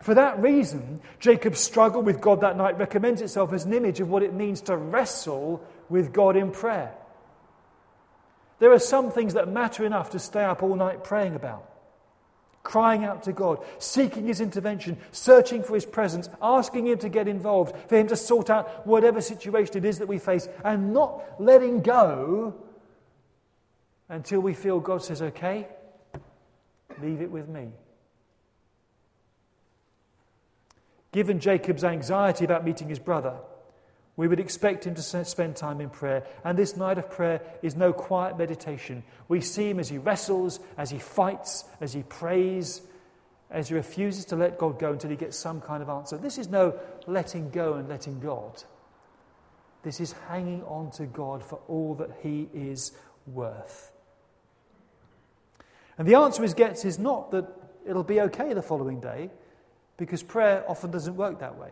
For 0.00 0.14
that 0.14 0.40
reason, 0.40 1.00
Jacob's 1.20 1.60
struggle 1.60 2.02
with 2.02 2.20
God 2.20 2.40
that 2.40 2.56
night 2.56 2.78
recommends 2.78 3.20
itself 3.20 3.52
as 3.52 3.64
an 3.64 3.72
image 3.72 4.00
of 4.00 4.08
what 4.08 4.22
it 4.22 4.32
means 4.32 4.60
to 4.62 4.76
wrestle 4.76 5.62
with 5.88 6.12
God 6.12 6.36
in 6.36 6.50
prayer. 6.50 6.92
There 8.58 8.72
are 8.72 8.78
some 8.78 9.10
things 9.10 9.34
that 9.34 9.48
matter 9.48 9.84
enough 9.84 10.10
to 10.10 10.18
stay 10.18 10.44
up 10.44 10.62
all 10.62 10.76
night 10.76 11.04
praying 11.04 11.34
about 11.34 11.68
crying 12.66 13.04
out 13.04 13.22
to 13.22 13.32
God, 13.32 13.64
seeking 13.78 14.26
His 14.26 14.40
intervention, 14.40 14.98
searching 15.12 15.62
for 15.62 15.76
His 15.76 15.86
presence, 15.86 16.28
asking 16.42 16.88
Him 16.88 16.98
to 16.98 17.08
get 17.08 17.28
involved, 17.28 17.76
for 17.88 17.96
Him 17.96 18.08
to 18.08 18.16
sort 18.16 18.50
out 18.50 18.84
whatever 18.84 19.20
situation 19.20 19.76
it 19.76 19.84
is 19.84 20.00
that 20.00 20.08
we 20.08 20.18
face, 20.18 20.48
and 20.64 20.92
not 20.92 21.22
letting 21.38 21.80
go 21.80 22.54
until 24.08 24.40
we 24.40 24.52
feel 24.52 24.80
God 24.80 25.04
says, 25.04 25.22
okay, 25.22 25.68
leave 27.00 27.20
it 27.20 27.30
with 27.30 27.48
me. 27.48 27.68
Given 31.12 31.38
Jacob's 31.38 31.84
anxiety 31.84 32.44
about 32.44 32.64
meeting 32.64 32.88
his 32.88 32.98
brother, 32.98 33.36
we 34.16 34.28
would 34.28 34.40
expect 34.40 34.86
him 34.86 34.94
to 34.94 35.24
spend 35.24 35.56
time 35.56 35.80
in 35.80 35.90
prayer. 35.90 36.24
And 36.42 36.58
this 36.58 36.76
night 36.76 36.96
of 36.96 37.10
prayer 37.10 37.42
is 37.62 37.76
no 37.76 37.92
quiet 37.92 38.38
meditation. 38.38 39.02
We 39.28 39.42
see 39.42 39.68
him 39.68 39.78
as 39.78 39.90
he 39.90 39.98
wrestles, 39.98 40.58
as 40.78 40.90
he 40.90 40.98
fights, 40.98 41.64
as 41.80 41.92
he 41.92 42.02
prays, 42.02 42.80
as 43.50 43.68
he 43.68 43.74
refuses 43.74 44.24
to 44.26 44.36
let 44.36 44.58
God 44.58 44.78
go 44.78 44.92
until 44.92 45.10
he 45.10 45.16
gets 45.16 45.36
some 45.36 45.60
kind 45.60 45.82
of 45.82 45.88
answer. 45.88 46.16
This 46.16 46.38
is 46.38 46.48
no 46.48 46.78
letting 47.06 47.50
go 47.50 47.74
and 47.74 47.88
letting 47.88 48.18
God. 48.20 48.62
This 49.82 50.00
is 50.00 50.12
hanging 50.28 50.62
on 50.64 50.90
to 50.92 51.04
God 51.06 51.44
for 51.44 51.60
all 51.68 51.94
that 51.96 52.10
he 52.22 52.48
is 52.54 52.92
worth. 53.26 53.92
And 55.98 56.08
the 56.08 56.14
answer 56.14 56.42
he 56.42 56.52
gets 56.54 56.84
is 56.84 56.98
not 56.98 57.30
that 57.32 57.46
it'll 57.86 58.02
be 58.02 58.20
okay 58.22 58.52
the 58.54 58.62
following 58.62 59.00
day, 59.00 59.30
because 59.96 60.22
prayer 60.22 60.64
often 60.68 60.90
doesn't 60.90 61.16
work 61.16 61.38
that 61.40 61.56
way. 61.58 61.70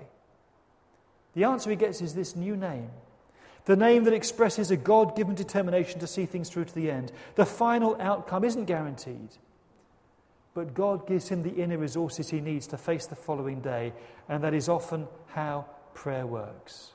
The 1.35 1.45
answer 1.45 1.71
he 1.71 1.76
gets 1.76 2.00
is 2.00 2.14
this 2.14 2.37
new 2.37 2.57
name. 2.57 2.91
The 3.67 3.76
name 3.76 4.05
that 4.05 4.12
expresses 4.12 4.71
a 4.71 4.76
God 4.76 5.17
given 5.17 5.35
determination 5.35 6.00
to 6.00 6.07
see 6.07 6.26
things 6.26 6.50
through 6.50 6.67
to 6.67 6.75
the 6.75 6.91
end. 6.91 7.12
The 7.35 7.47
final 7.47 7.97
outcome 7.99 8.45
isn't 8.45 8.67
guaranteed, 8.67 9.31
but 10.53 10.75
God 10.75 11.07
gives 11.07 11.29
him 11.29 11.43
the 11.43 11.55
inner 11.55 11.79
resources 11.79 12.31
he 12.31 12.41
needs 12.41 12.67
to 12.69 12.76
face 12.76 13.07
the 13.07 13.17
following 13.17 13.61
day, 13.61 13.93
and 14.29 14.45
that 14.45 14.55
is 14.55 14.69
often 14.69 15.09
how 15.29 15.67
prayer 15.95 16.26
works. 16.26 16.93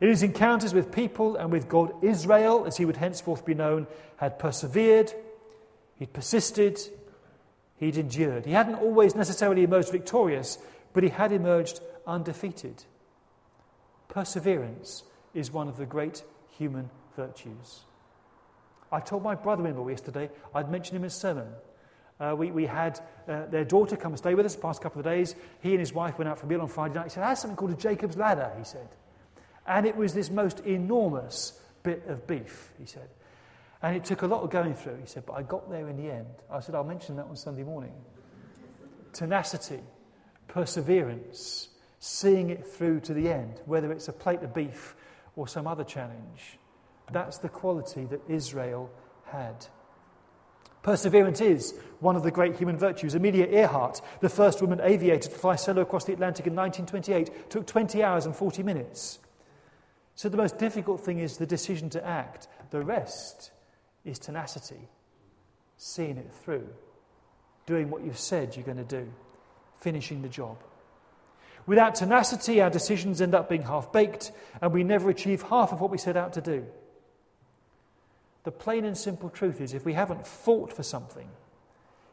In 0.00 0.08
his 0.08 0.24
encounters 0.24 0.74
with 0.74 0.90
people 0.90 1.36
and 1.36 1.52
with 1.52 1.68
God, 1.68 1.92
Israel, 2.02 2.64
as 2.66 2.76
he 2.76 2.84
would 2.84 2.96
henceforth 2.96 3.44
be 3.44 3.54
known, 3.54 3.86
had 4.16 4.36
persevered, 4.36 5.12
he'd 5.96 6.12
persisted, 6.12 6.80
he'd 7.76 7.96
endured. 7.96 8.44
He 8.44 8.52
hadn't 8.52 8.74
always 8.74 9.14
necessarily 9.14 9.62
emerged 9.62 9.92
victorious, 9.92 10.58
but 10.92 11.04
he 11.04 11.08
had 11.08 11.30
emerged 11.30 11.80
undefeated. 12.06 12.84
Perseverance 14.08 15.04
is 15.34 15.50
one 15.50 15.68
of 15.68 15.76
the 15.76 15.86
great 15.86 16.22
human 16.50 16.90
virtues. 17.16 17.80
I 18.90 19.00
told 19.00 19.22
my 19.22 19.34
brother 19.34 19.66
in 19.66 19.76
law 19.76 19.88
yesterday, 19.88 20.30
I'd 20.54 20.70
mentioned 20.70 20.96
him 20.96 21.04
in 21.04 21.08
a 21.08 21.10
sermon. 21.10 21.48
Uh, 22.20 22.34
we, 22.36 22.50
we 22.50 22.66
had 22.66 23.00
uh, 23.26 23.46
their 23.46 23.64
daughter 23.64 23.96
come 23.96 24.12
and 24.12 24.18
stay 24.18 24.34
with 24.34 24.44
us 24.44 24.54
the 24.54 24.60
past 24.60 24.82
couple 24.82 25.00
of 25.00 25.04
days. 25.04 25.34
He 25.60 25.70
and 25.70 25.80
his 25.80 25.92
wife 25.92 26.18
went 26.18 26.28
out 26.28 26.38
for 26.38 26.46
a 26.46 26.48
meal 26.48 26.60
on 26.60 26.68
Friday 26.68 26.94
night. 26.94 27.04
He 27.04 27.10
said, 27.10 27.24
I 27.24 27.30
had 27.30 27.38
something 27.38 27.56
called 27.56 27.72
a 27.72 27.76
Jacob's 27.76 28.16
Ladder, 28.16 28.52
he 28.58 28.64
said. 28.64 28.88
And 29.66 29.86
it 29.86 29.96
was 29.96 30.12
this 30.12 30.30
most 30.30 30.60
enormous 30.60 31.58
bit 31.82 32.04
of 32.06 32.26
beef, 32.26 32.70
he 32.78 32.86
said. 32.86 33.08
And 33.82 33.96
it 33.96 34.04
took 34.04 34.22
a 34.22 34.26
lot 34.26 34.42
of 34.42 34.50
going 34.50 34.74
through, 34.74 34.98
he 35.00 35.06
said, 35.06 35.24
but 35.26 35.32
I 35.32 35.42
got 35.42 35.68
there 35.70 35.88
in 35.88 35.96
the 35.96 36.10
end. 36.12 36.26
I 36.50 36.60
said, 36.60 36.74
I'll 36.74 36.84
mention 36.84 37.16
that 37.16 37.26
on 37.26 37.36
Sunday 37.36 37.64
morning. 37.64 37.92
Tenacity, 39.12 39.80
perseverance, 40.46 41.68
seeing 42.04 42.50
it 42.50 42.66
through 42.66 42.98
to 42.98 43.14
the 43.14 43.28
end, 43.28 43.60
whether 43.64 43.92
it's 43.92 44.08
a 44.08 44.12
plate 44.12 44.42
of 44.42 44.52
beef 44.52 44.96
or 45.36 45.46
some 45.46 45.68
other 45.68 45.84
challenge. 45.84 46.58
That's 47.12 47.38
the 47.38 47.48
quality 47.48 48.06
that 48.06 48.20
Israel 48.28 48.90
had. 49.26 49.66
Perseverance 50.82 51.40
is 51.40 51.78
one 52.00 52.16
of 52.16 52.24
the 52.24 52.32
great 52.32 52.56
human 52.56 52.76
virtues. 52.76 53.14
Amelia 53.14 53.46
Earhart, 53.46 54.00
the 54.18 54.28
first 54.28 54.60
woman 54.60 54.80
aviator 54.82 55.28
to 55.28 55.34
fly 55.36 55.54
solo 55.54 55.82
across 55.82 56.04
the 56.04 56.12
Atlantic 56.12 56.48
in 56.48 56.56
1928, 56.56 57.48
took 57.48 57.68
20 57.68 58.02
hours 58.02 58.26
and 58.26 58.34
40 58.34 58.64
minutes. 58.64 59.20
So 60.16 60.28
the 60.28 60.36
most 60.36 60.58
difficult 60.58 61.04
thing 61.04 61.20
is 61.20 61.36
the 61.36 61.46
decision 61.46 61.88
to 61.90 62.04
act. 62.04 62.48
The 62.70 62.80
rest 62.80 63.52
is 64.04 64.18
tenacity, 64.18 64.88
seeing 65.76 66.16
it 66.16 66.32
through, 66.32 66.66
doing 67.64 67.90
what 67.90 68.02
you've 68.02 68.18
said 68.18 68.56
you're 68.56 68.66
going 68.66 68.76
to 68.76 68.82
do, 68.82 69.08
finishing 69.78 70.20
the 70.22 70.28
job. 70.28 70.56
Without 71.66 71.94
tenacity, 71.94 72.60
our 72.60 72.70
decisions 72.70 73.20
end 73.20 73.34
up 73.34 73.48
being 73.48 73.62
half 73.62 73.92
baked, 73.92 74.32
and 74.60 74.72
we 74.72 74.82
never 74.82 75.10
achieve 75.10 75.42
half 75.42 75.72
of 75.72 75.80
what 75.80 75.90
we 75.90 75.98
set 75.98 76.16
out 76.16 76.32
to 76.32 76.40
do. 76.40 76.66
The 78.44 78.50
plain 78.50 78.84
and 78.84 78.96
simple 78.96 79.28
truth 79.28 79.60
is 79.60 79.72
if 79.72 79.84
we 79.84 79.92
haven't 79.92 80.26
fought 80.26 80.72
for 80.72 80.82
something, 80.82 81.28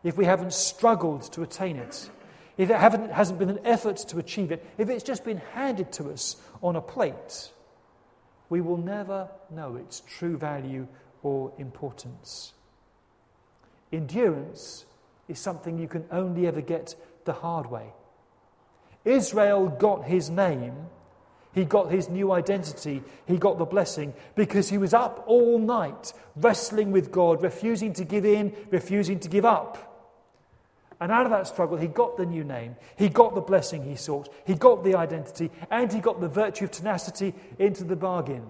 if 0.03 0.17
we 0.17 0.25
haven't 0.25 0.53
struggled 0.53 1.23
to 1.33 1.41
attain 1.41 1.77
it, 1.77 2.09
if 2.57 2.69
it 2.69 2.75
hasn't 2.75 3.39
been 3.39 3.49
an 3.49 3.65
effort 3.65 3.97
to 4.09 4.19
achieve 4.19 4.51
it, 4.51 4.63
if 4.77 4.89
it's 4.89 5.03
just 5.03 5.23
been 5.23 5.41
handed 5.53 5.91
to 5.93 6.11
us 6.11 6.35
on 6.61 6.75
a 6.75 6.81
plate, 6.81 7.51
we 8.49 8.61
will 8.61 8.77
never 8.77 9.29
know 9.49 9.75
its 9.75 10.01
true 10.01 10.37
value 10.37 10.87
or 11.23 11.53
importance. 11.57 12.53
Endurance 13.91 14.85
is 15.27 15.39
something 15.39 15.79
you 15.79 15.87
can 15.87 16.05
only 16.11 16.47
ever 16.47 16.61
get 16.61 16.95
the 17.25 17.33
hard 17.33 17.67
way. 17.67 17.93
Israel 19.05 19.67
got 19.67 20.05
his 20.05 20.29
name, 20.29 20.75
he 21.53 21.65
got 21.65 21.91
his 21.91 22.09
new 22.09 22.31
identity, 22.31 23.01
he 23.25 23.37
got 23.37 23.57
the 23.57 23.65
blessing 23.65 24.13
because 24.35 24.69
he 24.69 24.77
was 24.77 24.93
up 24.93 25.23
all 25.25 25.57
night 25.57 26.13
wrestling 26.35 26.91
with 26.91 27.11
God, 27.11 27.41
refusing 27.41 27.93
to 27.93 28.03
give 28.03 28.25
in, 28.25 28.55
refusing 28.69 29.19
to 29.19 29.29
give 29.29 29.45
up. 29.45 29.85
And 31.01 31.11
out 31.11 31.25
of 31.25 31.31
that 31.31 31.47
struggle, 31.47 31.77
he 31.77 31.87
got 31.87 32.17
the 32.17 32.25
new 32.25 32.43
name, 32.43 32.75
he 32.97 33.07
got 33.07 33.33
the 33.33 33.41
blessing 33.41 33.83
he 33.83 33.95
sought, 33.95 34.29
he 34.45 34.53
got 34.53 34.83
the 34.83 34.95
identity, 34.95 35.49
and 35.71 35.91
he 35.91 35.99
got 35.99 36.19
the 36.19 36.27
virtue 36.27 36.65
of 36.65 36.71
tenacity 36.71 37.33
into 37.57 37.83
the 37.83 37.95
bargain. 37.95 38.45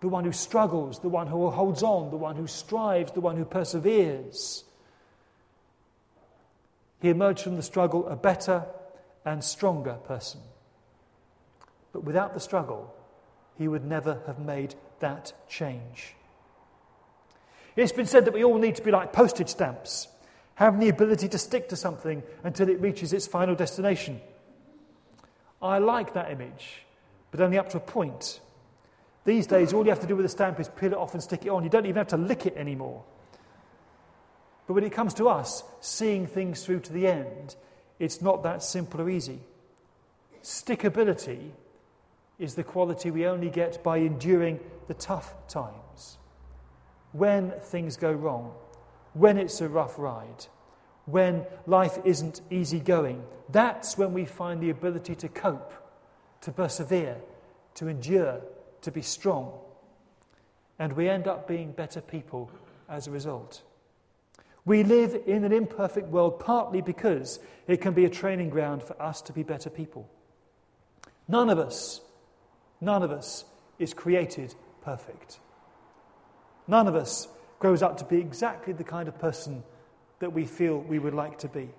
The 0.00 0.08
one 0.08 0.24
who 0.24 0.32
struggles, 0.32 1.00
the 1.00 1.10
one 1.10 1.26
who 1.26 1.50
holds 1.50 1.82
on, 1.82 2.10
the 2.10 2.16
one 2.16 2.36
who 2.36 2.46
strives, 2.46 3.12
the 3.12 3.20
one 3.20 3.36
who 3.36 3.44
perseveres. 3.44 4.64
He 7.02 7.10
emerged 7.10 7.42
from 7.42 7.56
the 7.56 7.62
struggle 7.62 8.08
a 8.08 8.16
better, 8.16 8.64
and 9.24 9.42
stronger 9.42 9.94
person. 9.94 10.40
But 11.92 12.04
without 12.04 12.34
the 12.34 12.40
struggle, 12.40 12.94
he 13.58 13.68
would 13.68 13.84
never 13.84 14.20
have 14.26 14.38
made 14.38 14.74
that 15.00 15.32
change. 15.48 16.14
It's 17.76 17.92
been 17.92 18.06
said 18.06 18.24
that 18.24 18.34
we 18.34 18.44
all 18.44 18.58
need 18.58 18.76
to 18.76 18.82
be 18.82 18.90
like 18.90 19.12
postage 19.12 19.48
stamps, 19.48 20.08
having 20.54 20.80
the 20.80 20.88
ability 20.88 21.28
to 21.28 21.38
stick 21.38 21.68
to 21.70 21.76
something 21.76 22.22
until 22.44 22.68
it 22.68 22.80
reaches 22.80 23.12
its 23.12 23.26
final 23.26 23.54
destination. 23.54 24.20
I 25.62 25.78
like 25.78 26.14
that 26.14 26.30
image, 26.30 26.84
but 27.30 27.40
only 27.40 27.58
up 27.58 27.70
to 27.70 27.76
a 27.76 27.80
point. 27.80 28.40
These 29.24 29.46
days, 29.46 29.72
all 29.72 29.84
you 29.84 29.90
have 29.90 30.00
to 30.00 30.06
do 30.06 30.16
with 30.16 30.24
a 30.24 30.30
stamp 30.30 30.58
is 30.58 30.68
peel 30.68 30.92
it 30.92 30.98
off 30.98 31.14
and 31.14 31.22
stick 31.22 31.44
it 31.44 31.50
on. 31.50 31.64
You 31.64 31.70
don't 31.70 31.84
even 31.84 31.96
have 31.96 32.08
to 32.08 32.16
lick 32.16 32.46
it 32.46 32.56
anymore. 32.56 33.04
But 34.66 34.74
when 34.74 34.84
it 34.84 34.92
comes 34.92 35.14
to 35.14 35.28
us 35.28 35.62
seeing 35.80 36.26
things 36.26 36.64
through 36.64 36.80
to 36.80 36.92
the 36.92 37.06
end, 37.06 37.56
it's 38.00 38.20
not 38.20 38.42
that 38.42 38.64
simple 38.64 39.02
or 39.02 39.10
easy. 39.10 39.38
Stickability 40.42 41.50
is 42.38 42.54
the 42.54 42.64
quality 42.64 43.10
we 43.10 43.26
only 43.26 43.50
get 43.50 43.84
by 43.84 43.98
enduring 43.98 44.58
the 44.88 44.94
tough 44.94 45.34
times. 45.46 46.16
When 47.12 47.50
things 47.60 47.96
go 47.98 48.10
wrong, 48.10 48.54
when 49.12 49.36
it's 49.36 49.60
a 49.60 49.68
rough 49.68 49.98
ride, 49.98 50.46
when 51.04 51.44
life 51.66 51.98
isn't 52.04 52.40
easy 52.50 52.80
going, 52.80 53.22
that's 53.50 53.98
when 53.98 54.14
we 54.14 54.24
find 54.24 54.62
the 54.62 54.70
ability 54.70 55.14
to 55.16 55.28
cope, 55.28 55.72
to 56.40 56.52
persevere, 56.52 57.16
to 57.74 57.88
endure, 57.88 58.40
to 58.80 58.90
be 58.90 59.02
strong. 59.02 59.52
And 60.78 60.94
we 60.94 61.08
end 61.08 61.28
up 61.28 61.46
being 61.46 61.72
better 61.72 62.00
people 62.00 62.50
as 62.88 63.06
a 63.06 63.10
result. 63.10 63.62
We 64.64 64.82
live 64.82 65.22
in 65.26 65.44
an 65.44 65.52
imperfect 65.52 66.08
world 66.08 66.38
partly 66.38 66.80
because 66.80 67.40
it 67.66 67.80
can 67.80 67.94
be 67.94 68.04
a 68.04 68.10
training 68.10 68.50
ground 68.50 68.82
for 68.82 69.00
us 69.00 69.22
to 69.22 69.32
be 69.32 69.42
better 69.42 69.70
people. 69.70 70.08
None 71.28 71.48
of 71.48 71.58
us, 71.58 72.00
none 72.80 73.02
of 73.02 73.10
us 73.10 73.44
is 73.78 73.94
created 73.94 74.54
perfect. 74.82 75.40
None 76.66 76.86
of 76.86 76.94
us 76.94 77.28
grows 77.58 77.82
up 77.82 77.98
to 77.98 78.04
be 78.04 78.18
exactly 78.18 78.72
the 78.72 78.84
kind 78.84 79.08
of 79.08 79.18
person 79.18 79.62
that 80.18 80.32
we 80.32 80.44
feel 80.44 80.78
we 80.78 80.98
would 80.98 81.14
like 81.14 81.38
to 81.38 81.48
be. 81.48 81.70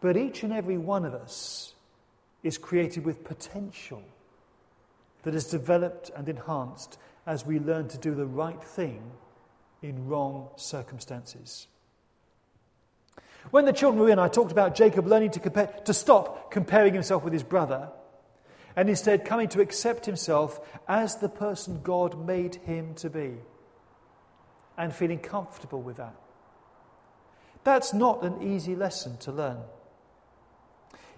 But 0.00 0.16
each 0.16 0.42
and 0.42 0.52
every 0.52 0.78
one 0.78 1.04
of 1.04 1.14
us 1.14 1.74
is 2.42 2.58
created 2.58 3.04
with 3.04 3.24
potential 3.24 4.02
that 5.22 5.34
is 5.34 5.46
developed 5.46 6.10
and 6.14 6.28
enhanced 6.28 6.98
as 7.26 7.44
we 7.44 7.58
learn 7.58 7.88
to 7.88 7.98
do 7.98 8.14
the 8.14 8.26
right 8.26 8.62
thing 8.62 9.02
in 9.88 10.08
wrong 10.08 10.48
circumstances. 10.56 11.66
When 13.50 13.64
the 13.64 13.72
children 13.72 14.00
were 14.00 14.10
in, 14.10 14.18
I 14.18 14.28
talked 14.28 14.52
about 14.52 14.74
Jacob 14.74 15.06
learning 15.06 15.30
to, 15.32 15.40
compare, 15.40 15.68
to 15.84 15.94
stop 15.94 16.50
comparing 16.50 16.92
himself 16.92 17.22
with 17.22 17.32
his 17.32 17.44
brother 17.44 17.90
and 18.74 18.88
instead 18.88 19.24
coming 19.24 19.48
to 19.48 19.60
accept 19.60 20.04
himself 20.04 20.60
as 20.88 21.16
the 21.16 21.28
person 21.28 21.80
God 21.82 22.26
made 22.26 22.56
him 22.56 22.94
to 22.96 23.08
be 23.08 23.34
and 24.76 24.92
feeling 24.92 25.18
comfortable 25.18 25.80
with 25.80 25.96
that. 25.96 26.14
That's 27.64 27.94
not 27.94 28.22
an 28.22 28.42
easy 28.42 28.74
lesson 28.74 29.16
to 29.18 29.32
learn. 29.32 29.58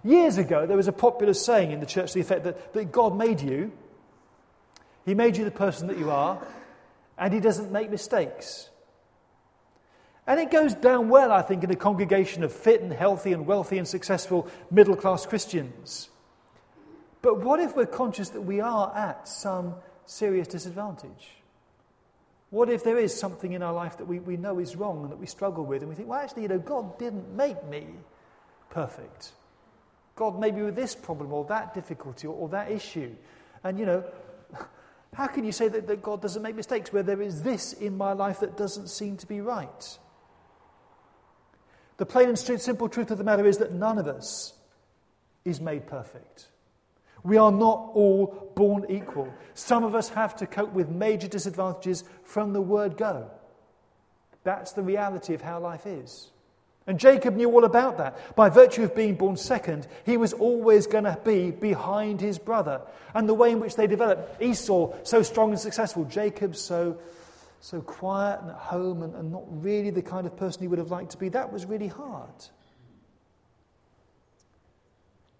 Years 0.04 0.38
ago, 0.38 0.66
there 0.66 0.76
was 0.76 0.88
a 0.88 0.92
popular 0.92 1.34
saying 1.34 1.72
in 1.72 1.80
the 1.80 1.86
church 1.86 2.12
to 2.12 2.14
the 2.14 2.20
effect 2.20 2.44
that, 2.44 2.72
that 2.74 2.92
God 2.92 3.16
made 3.16 3.40
you, 3.40 3.72
He 5.04 5.14
made 5.14 5.36
you 5.36 5.44
the 5.44 5.50
person 5.50 5.88
that 5.88 5.98
you 5.98 6.10
are, 6.10 6.40
and 7.18 7.32
He 7.32 7.40
doesn't 7.40 7.72
make 7.72 7.90
mistakes. 7.90 8.70
And 10.26 10.38
it 10.38 10.50
goes 10.50 10.74
down 10.74 11.08
well, 11.08 11.32
I 11.32 11.40
think, 11.40 11.64
in 11.64 11.70
a 11.70 11.76
congregation 11.76 12.44
of 12.44 12.52
fit 12.52 12.82
and 12.82 12.92
healthy 12.92 13.32
and 13.32 13.46
wealthy 13.46 13.78
and 13.78 13.88
successful 13.88 14.46
middle 14.70 14.94
class 14.94 15.24
Christians. 15.24 16.10
But 17.22 17.40
what 17.40 17.60
if 17.60 17.74
we're 17.74 17.86
conscious 17.86 18.28
that 18.30 18.42
we 18.42 18.60
are 18.60 18.94
at 18.94 19.26
some 19.26 19.74
serious 20.04 20.46
disadvantage? 20.46 21.30
What 22.50 22.70
if 22.70 22.84
there 22.84 22.98
is 22.98 23.18
something 23.18 23.52
in 23.52 23.62
our 23.62 23.72
life 23.72 23.98
that 23.98 24.06
we, 24.06 24.20
we 24.20 24.36
know 24.36 24.58
is 24.58 24.76
wrong 24.76 25.02
and 25.02 25.12
that 25.12 25.18
we 25.18 25.26
struggle 25.26 25.64
with, 25.64 25.82
and 25.82 25.88
we 25.88 25.94
think, 25.94 26.08
well, 26.08 26.20
actually, 26.20 26.42
you 26.42 26.48
know, 26.48 26.58
God 26.58 26.98
didn't 26.98 27.34
make 27.34 27.62
me 27.64 27.86
perfect. 28.70 29.32
God 30.14 30.38
made 30.38 30.54
me 30.54 30.62
with 30.62 30.76
this 30.76 30.94
problem 30.94 31.32
or 31.32 31.44
that 31.46 31.74
difficulty 31.74 32.26
or, 32.26 32.34
or 32.34 32.48
that 32.50 32.70
issue. 32.70 33.14
And, 33.64 33.78
you 33.78 33.86
know, 33.86 34.04
how 35.14 35.26
can 35.26 35.44
you 35.44 35.52
say 35.52 35.68
that, 35.68 35.86
that 35.86 36.02
God 36.02 36.22
doesn't 36.22 36.42
make 36.42 36.54
mistakes 36.54 36.92
where 36.92 37.02
there 37.02 37.22
is 37.22 37.42
this 37.42 37.72
in 37.72 37.96
my 37.96 38.12
life 38.12 38.40
that 38.40 38.56
doesn't 38.56 38.88
seem 38.88 39.16
to 39.16 39.26
be 39.26 39.40
right? 39.40 39.98
The 41.96 42.06
plain 42.06 42.28
and 42.28 42.38
simple 42.38 42.88
truth 42.88 43.10
of 43.10 43.18
the 43.18 43.24
matter 43.24 43.46
is 43.46 43.58
that 43.58 43.72
none 43.72 43.98
of 43.98 44.06
us 44.06 44.54
is 45.44 45.60
made 45.60 45.86
perfect. 45.86 46.48
We 47.24 47.36
are 47.36 47.50
not 47.50 47.90
all 47.94 48.52
born 48.54 48.86
equal. 48.88 49.32
Some 49.54 49.82
of 49.82 49.94
us 49.94 50.10
have 50.10 50.36
to 50.36 50.46
cope 50.46 50.72
with 50.72 50.88
major 50.88 51.26
disadvantages 51.26 52.04
from 52.22 52.52
the 52.52 52.60
word 52.60 52.96
go. 52.96 53.30
That's 54.44 54.72
the 54.72 54.82
reality 54.82 55.34
of 55.34 55.42
how 55.42 55.58
life 55.58 55.86
is. 55.86 56.30
And 56.88 56.98
Jacob 56.98 57.36
knew 57.36 57.52
all 57.52 57.64
about 57.64 57.98
that. 57.98 58.34
By 58.34 58.48
virtue 58.48 58.82
of 58.82 58.96
being 58.96 59.14
born 59.14 59.36
second, 59.36 59.86
he 60.06 60.16
was 60.16 60.32
always 60.32 60.86
going 60.86 61.04
to 61.04 61.18
be 61.22 61.50
behind 61.50 62.18
his 62.18 62.38
brother. 62.38 62.80
And 63.14 63.28
the 63.28 63.34
way 63.34 63.52
in 63.52 63.60
which 63.60 63.76
they 63.76 63.86
developed 63.86 64.42
Esau, 64.42 64.94
so 65.02 65.22
strong 65.22 65.50
and 65.50 65.60
successful, 65.60 66.06
Jacob, 66.06 66.56
so, 66.56 66.96
so 67.60 67.82
quiet 67.82 68.40
and 68.40 68.50
at 68.50 68.56
home 68.56 69.02
and, 69.02 69.14
and 69.14 69.30
not 69.30 69.44
really 69.62 69.90
the 69.90 70.00
kind 70.00 70.26
of 70.26 70.34
person 70.34 70.62
he 70.62 70.68
would 70.68 70.78
have 70.78 70.90
liked 70.90 71.10
to 71.10 71.18
be, 71.18 71.28
that 71.28 71.52
was 71.52 71.66
really 71.66 71.88
hard. 71.88 72.32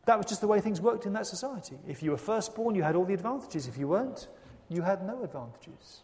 That 0.05 0.19
was 0.19 0.27
just 0.27 0.43
the 0.43 0.49
way 0.49 0.61
things 0.61 0.83
worked 0.83 1.07
in 1.07 1.15
that 1.15 1.27
society. 1.27 1.79
If 1.89 2.03
you 2.03 2.11
were 2.11 2.19
firstborn, 2.19 2.75
you 2.75 2.83
had 2.83 2.95
all 2.95 3.07
the 3.07 3.15
advantages. 3.15 3.67
If 3.67 3.79
you 3.79 3.89
weren't, 3.89 4.29
you 4.69 4.83
had 4.83 5.03
no 5.03 5.23
advantages. 5.23 6.03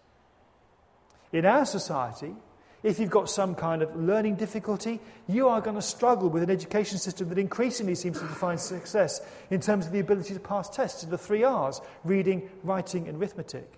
In 1.32 1.44
our 1.44 1.66
society, 1.66 2.34
if 2.84 3.00
you've 3.00 3.10
got 3.10 3.30
some 3.30 3.54
kind 3.54 3.82
of 3.82 3.96
learning 3.96 4.36
difficulty, 4.36 5.00
you 5.26 5.48
are 5.48 5.62
going 5.62 5.74
to 5.74 5.82
struggle 5.82 6.28
with 6.28 6.42
an 6.42 6.50
education 6.50 6.98
system 6.98 7.30
that 7.30 7.38
increasingly 7.38 7.94
seems 7.94 8.20
to 8.20 8.26
define 8.26 8.58
success 8.58 9.22
in 9.50 9.58
terms 9.58 9.86
of 9.86 9.92
the 9.92 10.00
ability 10.00 10.34
to 10.34 10.40
pass 10.40 10.68
tests 10.68 11.02
in 11.02 11.08
the 11.08 11.16
three 11.16 11.42
R's 11.42 11.80
reading, 12.04 12.50
writing, 12.62 13.08
and 13.08 13.16
arithmetic. 13.18 13.72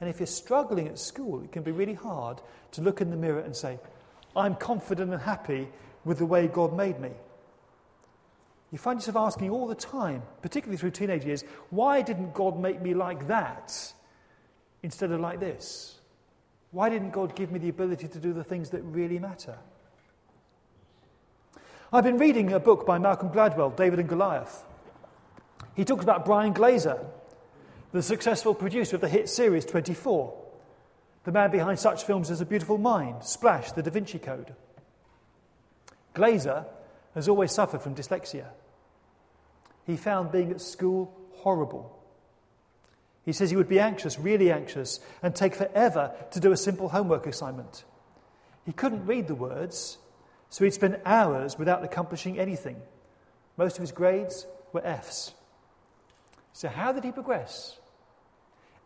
And 0.00 0.08
if 0.08 0.18
you're 0.18 0.26
struggling 0.26 0.88
at 0.88 0.98
school, 0.98 1.44
it 1.44 1.52
can 1.52 1.62
be 1.62 1.72
really 1.72 1.92
hard 1.92 2.40
to 2.72 2.80
look 2.80 3.02
in 3.02 3.10
the 3.10 3.16
mirror 3.16 3.40
and 3.40 3.54
say, 3.54 3.78
I'm 4.34 4.54
confident 4.54 5.12
and 5.12 5.20
happy 5.20 5.68
with 6.06 6.18
the 6.18 6.26
way 6.26 6.48
God 6.48 6.74
made 6.74 6.98
me. 6.98 7.10
You 8.70 8.78
find 8.78 8.98
yourself 8.98 9.18
asking 9.18 9.50
all 9.50 9.66
the 9.66 9.74
time, 9.74 10.22
particularly 10.40 10.78
through 10.78 10.92
teenage 10.92 11.26
years, 11.26 11.44
why 11.68 12.00
didn't 12.00 12.32
God 12.32 12.58
make 12.58 12.80
me 12.80 12.94
like 12.94 13.28
that 13.28 13.92
instead 14.82 15.12
of 15.12 15.20
like 15.20 15.38
this? 15.38 15.98
Why 16.72 16.88
didn't 16.88 17.10
God 17.10 17.36
give 17.36 17.52
me 17.52 17.58
the 17.58 17.68
ability 17.68 18.08
to 18.08 18.18
do 18.18 18.32
the 18.32 18.42
things 18.42 18.70
that 18.70 18.82
really 18.82 19.18
matter? 19.18 19.58
I've 21.92 22.04
been 22.04 22.16
reading 22.16 22.52
a 22.52 22.58
book 22.58 22.86
by 22.86 22.98
Malcolm 22.98 23.28
Gladwell, 23.28 23.76
David 23.76 23.98
and 23.98 24.08
Goliath. 24.08 24.64
He 25.76 25.84
talks 25.84 26.02
about 26.02 26.24
Brian 26.24 26.54
Grazer, 26.54 26.98
the 27.92 28.02
successful 28.02 28.54
producer 28.54 28.96
of 28.96 29.02
the 29.02 29.08
hit 29.08 29.28
series 29.28 29.66
24, 29.66 30.34
the 31.24 31.32
man 31.32 31.50
behind 31.50 31.78
such 31.78 32.04
films 32.04 32.30
as 32.30 32.40
A 32.40 32.46
Beautiful 32.46 32.78
Mind, 32.78 33.22
Splash, 33.22 33.72
The 33.72 33.82
Da 33.82 33.90
Vinci 33.90 34.18
Code. 34.18 34.54
Grazer 36.14 36.64
has 37.14 37.28
always 37.28 37.52
suffered 37.52 37.82
from 37.82 37.94
dyslexia. 37.94 38.46
He 39.86 39.98
found 39.98 40.32
being 40.32 40.50
at 40.50 40.62
school 40.62 41.14
horrible. 41.32 42.01
He 43.24 43.32
says 43.32 43.50
he 43.50 43.56
would 43.56 43.68
be 43.68 43.78
anxious, 43.78 44.18
really 44.18 44.50
anxious, 44.50 45.00
and 45.22 45.34
take 45.34 45.54
forever 45.54 46.12
to 46.32 46.40
do 46.40 46.52
a 46.52 46.56
simple 46.56 46.88
homework 46.88 47.26
assignment. 47.26 47.84
He 48.64 48.72
couldn't 48.72 49.06
read 49.06 49.28
the 49.28 49.34
words, 49.34 49.98
so 50.48 50.64
he'd 50.64 50.74
spend 50.74 51.00
hours 51.04 51.58
without 51.58 51.84
accomplishing 51.84 52.38
anything. 52.38 52.76
Most 53.56 53.76
of 53.76 53.82
his 53.82 53.92
grades 53.92 54.46
were 54.72 54.82
Fs. 54.82 55.32
So, 56.52 56.68
how 56.68 56.92
did 56.92 57.04
he 57.04 57.12
progress? 57.12 57.78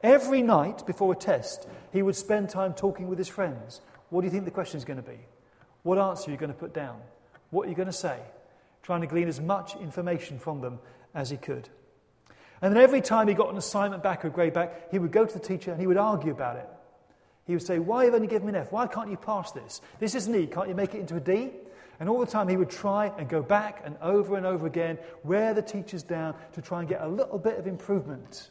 Every 0.02 0.42
night 0.42 0.86
before 0.86 1.12
a 1.12 1.16
test, 1.16 1.66
he 1.92 2.02
would 2.02 2.16
spend 2.16 2.50
time 2.50 2.74
talking 2.74 3.08
with 3.08 3.18
his 3.18 3.28
friends. 3.28 3.80
What 4.10 4.20
do 4.20 4.26
you 4.26 4.30
think 4.30 4.44
the 4.44 4.50
question 4.50 4.76
is 4.76 4.84
going 4.84 5.02
to 5.02 5.10
be? 5.10 5.18
What 5.82 5.98
answer 5.98 6.28
are 6.28 6.32
you 6.32 6.38
going 6.38 6.52
to 6.52 6.58
put 6.58 6.74
down? 6.74 7.00
What 7.50 7.66
are 7.66 7.70
you 7.70 7.76
going 7.76 7.86
to 7.86 7.92
say? 7.92 8.20
trying 8.86 9.00
to 9.00 9.06
glean 9.08 9.26
as 9.26 9.40
much 9.40 9.74
information 9.74 10.38
from 10.38 10.60
them 10.60 10.78
as 11.12 11.28
he 11.28 11.36
could. 11.36 11.68
And 12.62 12.74
then 12.74 12.82
every 12.82 13.00
time 13.00 13.28
he 13.28 13.34
got 13.34 13.50
an 13.50 13.56
assignment 13.56 14.02
back 14.02 14.24
or 14.24 14.28
a 14.28 14.30
grade 14.30 14.54
back, 14.54 14.90
he 14.90 14.98
would 14.98 15.12
go 15.12 15.26
to 15.26 15.32
the 15.32 15.40
teacher 15.40 15.72
and 15.72 15.80
he 15.80 15.86
would 15.86 15.98
argue 15.98 16.32
about 16.32 16.56
it. 16.56 16.68
He 17.46 17.52
would 17.52 17.62
say, 17.62 17.78
Why 17.78 18.04
have 18.04 18.12
you 18.12 18.16
only 18.16 18.28
given 18.28 18.46
me 18.46 18.58
an 18.58 18.62
F? 18.62 18.72
Why 18.72 18.86
can't 18.86 19.10
you 19.10 19.16
pass 19.16 19.52
this? 19.52 19.80
This 20.00 20.14
is 20.14 20.26
an 20.26 20.34
E. 20.34 20.46
Can't 20.46 20.68
you 20.68 20.74
make 20.74 20.94
it 20.94 21.00
into 21.00 21.16
a 21.16 21.20
D? 21.20 21.50
And 21.98 22.08
all 22.08 22.20
the 22.20 22.26
time 22.26 22.48
he 22.48 22.56
would 22.56 22.70
try 22.70 23.12
and 23.18 23.28
go 23.28 23.42
back 23.42 23.82
and 23.84 23.96
over 24.02 24.36
and 24.36 24.44
over 24.44 24.66
again, 24.66 24.98
wear 25.24 25.54
the 25.54 25.62
teachers 25.62 26.02
down 26.02 26.34
to 26.52 26.60
try 26.60 26.80
and 26.80 26.88
get 26.88 27.00
a 27.00 27.08
little 27.08 27.38
bit 27.38 27.58
of 27.58 27.66
improvement 27.66 28.50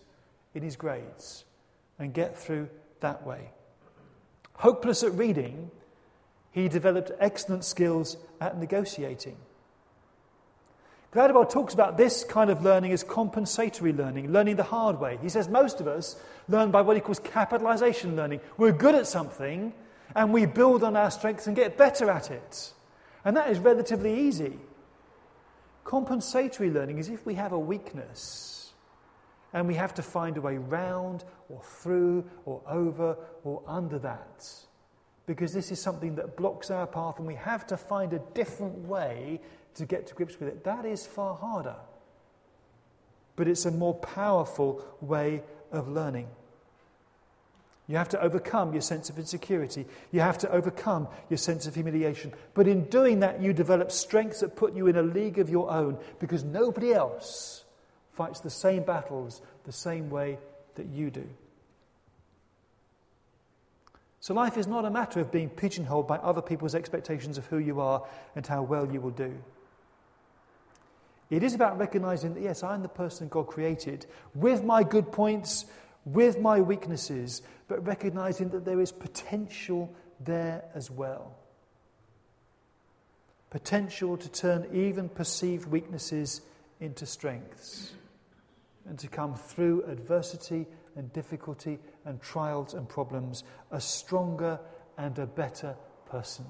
in 0.55 0.63
his 0.63 0.75
grades 0.75 1.45
and 1.99 2.13
get 2.13 2.37
through 2.37 2.69
that 3.01 3.25
way. 3.25 3.51
Hopeless 4.53 5.03
at 5.03 5.11
reading, 5.13 5.69
he 6.51 6.67
developed 6.69 7.11
excellent 7.19 7.65
skills 7.65 8.17
at 8.39 8.57
negotiating. 8.57 9.37
Gladwell 11.15 11.49
talks 11.49 11.73
about 11.73 11.95
this 11.95 12.25
kind 12.25 12.49
of 12.49 12.61
learning 12.61 12.91
as 12.91 13.01
compensatory 13.01 13.93
learning, 13.93 14.33
learning 14.33 14.57
the 14.57 14.63
hard 14.63 14.99
way. 14.99 15.17
He 15.21 15.29
says 15.29 15.47
most 15.47 15.79
of 15.79 15.87
us 15.87 16.17
learn 16.49 16.71
by 16.71 16.81
what 16.81 16.97
he 16.97 17.01
calls 17.01 17.19
capitalization 17.19 18.17
learning. 18.17 18.41
We're 18.57 18.73
good 18.73 18.95
at 18.95 19.07
something 19.07 19.73
and 20.13 20.33
we 20.33 20.45
build 20.45 20.83
on 20.83 20.97
our 20.97 21.09
strengths 21.09 21.47
and 21.47 21.55
get 21.55 21.77
better 21.77 22.09
at 22.09 22.31
it. 22.31 22.73
And 23.23 23.37
that 23.37 23.49
is 23.49 23.59
relatively 23.59 24.27
easy. 24.27 24.59
Compensatory 25.85 26.69
learning 26.69 26.97
is 26.97 27.07
if 27.07 27.25
we 27.25 27.35
have 27.35 27.53
a 27.53 27.59
weakness 27.59 28.73
and 29.53 29.69
we 29.69 29.75
have 29.75 29.93
to 29.93 30.01
find 30.01 30.35
a 30.35 30.41
way 30.41 30.57
round 30.57 31.23
or 31.47 31.61
through 31.63 32.29
or 32.43 32.61
over 32.67 33.15
or 33.45 33.61
under 33.65 33.99
that. 33.99 34.49
Because 35.27 35.53
this 35.53 35.71
is 35.71 35.81
something 35.81 36.15
that 36.15 36.35
blocks 36.35 36.69
our 36.69 36.85
path 36.85 37.19
and 37.19 37.25
we 37.25 37.35
have 37.35 37.65
to 37.67 37.77
find 37.77 38.11
a 38.11 38.19
different 38.33 38.79
way 38.79 39.39
to 39.75 39.85
get 39.85 40.07
to 40.07 40.15
grips 40.15 40.39
with 40.39 40.49
it. 40.49 40.63
That 40.63 40.85
is 40.85 41.05
far 41.05 41.35
harder. 41.35 41.75
But 43.35 43.47
it's 43.47 43.65
a 43.65 43.71
more 43.71 43.93
powerful 43.93 44.83
way 45.01 45.43
of 45.71 45.87
learning. 45.87 46.27
You 47.87 47.97
have 47.97 48.09
to 48.09 48.21
overcome 48.21 48.73
your 48.73 48.81
sense 48.81 49.09
of 49.09 49.19
insecurity. 49.19 49.85
You 50.11 50.21
have 50.21 50.39
to 50.39 50.49
overcome 50.49 51.07
your 51.29 51.37
sense 51.37 51.67
of 51.67 51.75
humiliation. 51.75 52.33
But 52.55 52.67
in 52.67 52.85
doing 52.85 53.19
that, 53.19 53.41
you 53.41 53.53
develop 53.53 53.91
strengths 53.91 54.39
that 54.39 54.55
put 54.55 54.75
you 54.75 54.87
in 54.87 54.95
a 54.95 55.03
league 55.03 55.37
of 55.37 55.49
your 55.49 55.69
own 55.69 55.99
because 56.19 56.43
nobody 56.43 56.93
else 56.93 57.63
fights 58.13 58.39
the 58.39 58.49
same 58.49 58.83
battles 58.83 59.41
the 59.65 59.71
same 59.71 60.09
way 60.09 60.39
that 60.75 60.87
you 60.87 61.11
do. 61.11 61.27
So 64.19 64.33
life 64.33 64.57
is 64.57 64.65
not 64.65 64.85
a 64.85 64.89
matter 64.89 65.19
of 65.19 65.31
being 65.31 65.49
pigeonholed 65.49 66.07
by 66.07 66.17
other 66.17 66.41
people's 66.41 66.73
expectations 66.73 67.37
of 67.37 67.45
who 67.45 67.59
you 67.59 67.79
are 67.79 68.03
and 68.35 68.47
how 68.47 68.63
well 68.63 68.91
you 68.91 68.99
will 68.99 69.11
do. 69.11 69.37
It 71.29 71.43
is 71.43 71.55
about 71.55 71.77
recognizing 71.77 72.33
that, 72.35 72.43
yes, 72.43 72.63
I'm 72.63 72.81
the 72.81 72.87
person 72.87 73.27
God 73.27 73.47
created 73.47 74.05
with 74.35 74.63
my 74.63 74.83
good 74.83 75.11
points, 75.11 75.65
with 76.05 76.39
my 76.39 76.61
weaknesses, 76.61 77.41
but 77.67 77.85
recognizing 77.85 78.49
that 78.49 78.65
there 78.65 78.79
is 78.79 78.91
potential 78.91 79.93
there 80.19 80.63
as 80.75 80.91
well. 80.91 81.35
Potential 83.49 84.17
to 84.17 84.29
turn 84.29 84.67
even 84.73 85.09
perceived 85.09 85.65
weaknesses 85.67 86.41
into 86.79 87.05
strengths 87.05 87.93
and 88.87 88.99
to 88.99 89.07
come 89.07 89.35
through 89.35 89.83
adversity 89.85 90.67
and 90.95 91.11
difficulty 91.11 91.79
and 92.05 92.21
trials 92.21 92.73
and 92.73 92.87
problems 92.87 93.43
a 93.71 93.81
stronger 93.81 94.59
and 94.97 95.17
a 95.17 95.25
better 95.25 95.75
person. 96.09 96.45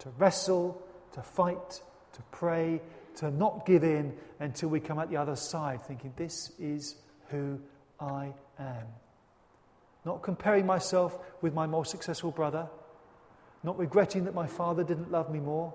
To 0.00 0.10
wrestle, 0.18 0.82
to 1.12 1.22
fight, 1.22 1.80
to 2.12 2.22
pray, 2.30 2.80
to 3.16 3.30
not 3.30 3.66
give 3.66 3.84
in 3.84 4.14
until 4.40 4.68
we 4.68 4.80
come 4.80 4.98
out 4.98 5.10
the 5.10 5.16
other 5.16 5.36
side 5.36 5.84
thinking, 5.84 6.12
This 6.16 6.52
is 6.58 6.96
who 7.28 7.60
I 8.00 8.32
am. 8.58 8.86
Not 10.04 10.22
comparing 10.22 10.66
myself 10.66 11.18
with 11.40 11.54
my 11.54 11.66
more 11.66 11.84
successful 11.84 12.30
brother, 12.30 12.68
not 13.62 13.78
regretting 13.78 14.24
that 14.24 14.34
my 14.34 14.46
father 14.46 14.82
didn't 14.82 15.12
love 15.12 15.30
me 15.30 15.38
more, 15.38 15.72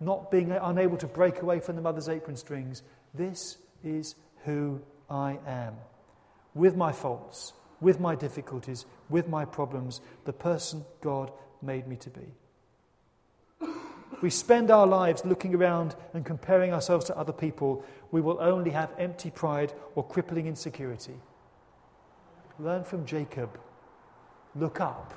not 0.00 0.30
being 0.30 0.50
unable 0.50 0.96
to 0.96 1.06
break 1.06 1.40
away 1.40 1.60
from 1.60 1.76
the 1.76 1.82
mother's 1.82 2.08
apron 2.08 2.36
strings. 2.36 2.82
This 3.14 3.56
is 3.84 4.16
who 4.44 4.80
I 5.08 5.38
am. 5.46 5.74
With 6.54 6.76
my 6.76 6.92
faults, 6.92 7.52
with 7.80 8.00
my 8.00 8.14
difficulties, 8.14 8.86
with 9.08 9.28
my 9.28 9.44
problems, 9.44 10.00
the 10.24 10.32
person 10.32 10.84
God 11.00 11.30
made 11.62 11.86
me 11.86 11.96
to 11.96 12.10
be. 12.10 12.34
We 14.24 14.30
spend 14.30 14.70
our 14.70 14.86
lives 14.86 15.22
looking 15.26 15.54
around 15.54 15.94
and 16.14 16.24
comparing 16.24 16.72
ourselves 16.72 17.04
to 17.04 17.14
other 17.18 17.30
people, 17.30 17.84
we 18.10 18.22
will 18.22 18.38
only 18.40 18.70
have 18.70 18.90
empty 18.98 19.30
pride 19.30 19.70
or 19.94 20.02
crippling 20.02 20.46
insecurity. 20.46 21.12
Learn 22.58 22.84
from 22.84 23.04
Jacob. 23.04 23.60
Look 24.56 24.80
up. 24.80 25.12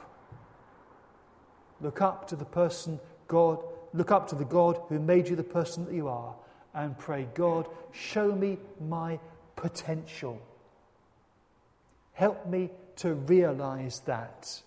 Look 1.79 2.01
up 2.01 2.27
to 2.27 2.35
the 2.35 2.43
person 2.43 2.99
God, 3.29 3.63
look 3.93 4.11
up 4.11 4.27
to 4.27 4.35
the 4.35 4.43
God 4.43 4.81
who 4.89 4.99
made 4.99 5.29
you 5.29 5.37
the 5.37 5.43
person 5.43 5.85
that 5.85 5.93
you 5.93 6.09
are 6.09 6.35
and 6.73 6.97
pray, 6.97 7.29
God, 7.33 7.69
show 7.93 8.35
me 8.35 8.57
my 8.89 9.19
potential. 9.55 10.41
Help 12.11 12.45
me 12.45 12.71
to 12.97 13.13
realize 13.13 14.01
that. 14.01 14.61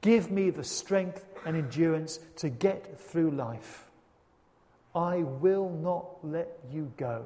Give 0.00 0.30
me 0.30 0.50
the 0.50 0.64
strength 0.64 1.24
and 1.44 1.56
endurance 1.56 2.20
to 2.36 2.48
get 2.48 3.00
through 3.00 3.32
life. 3.32 3.88
I 4.94 5.18
will 5.18 5.70
not 5.70 6.24
let 6.24 6.58
you 6.70 6.92
go 6.96 7.24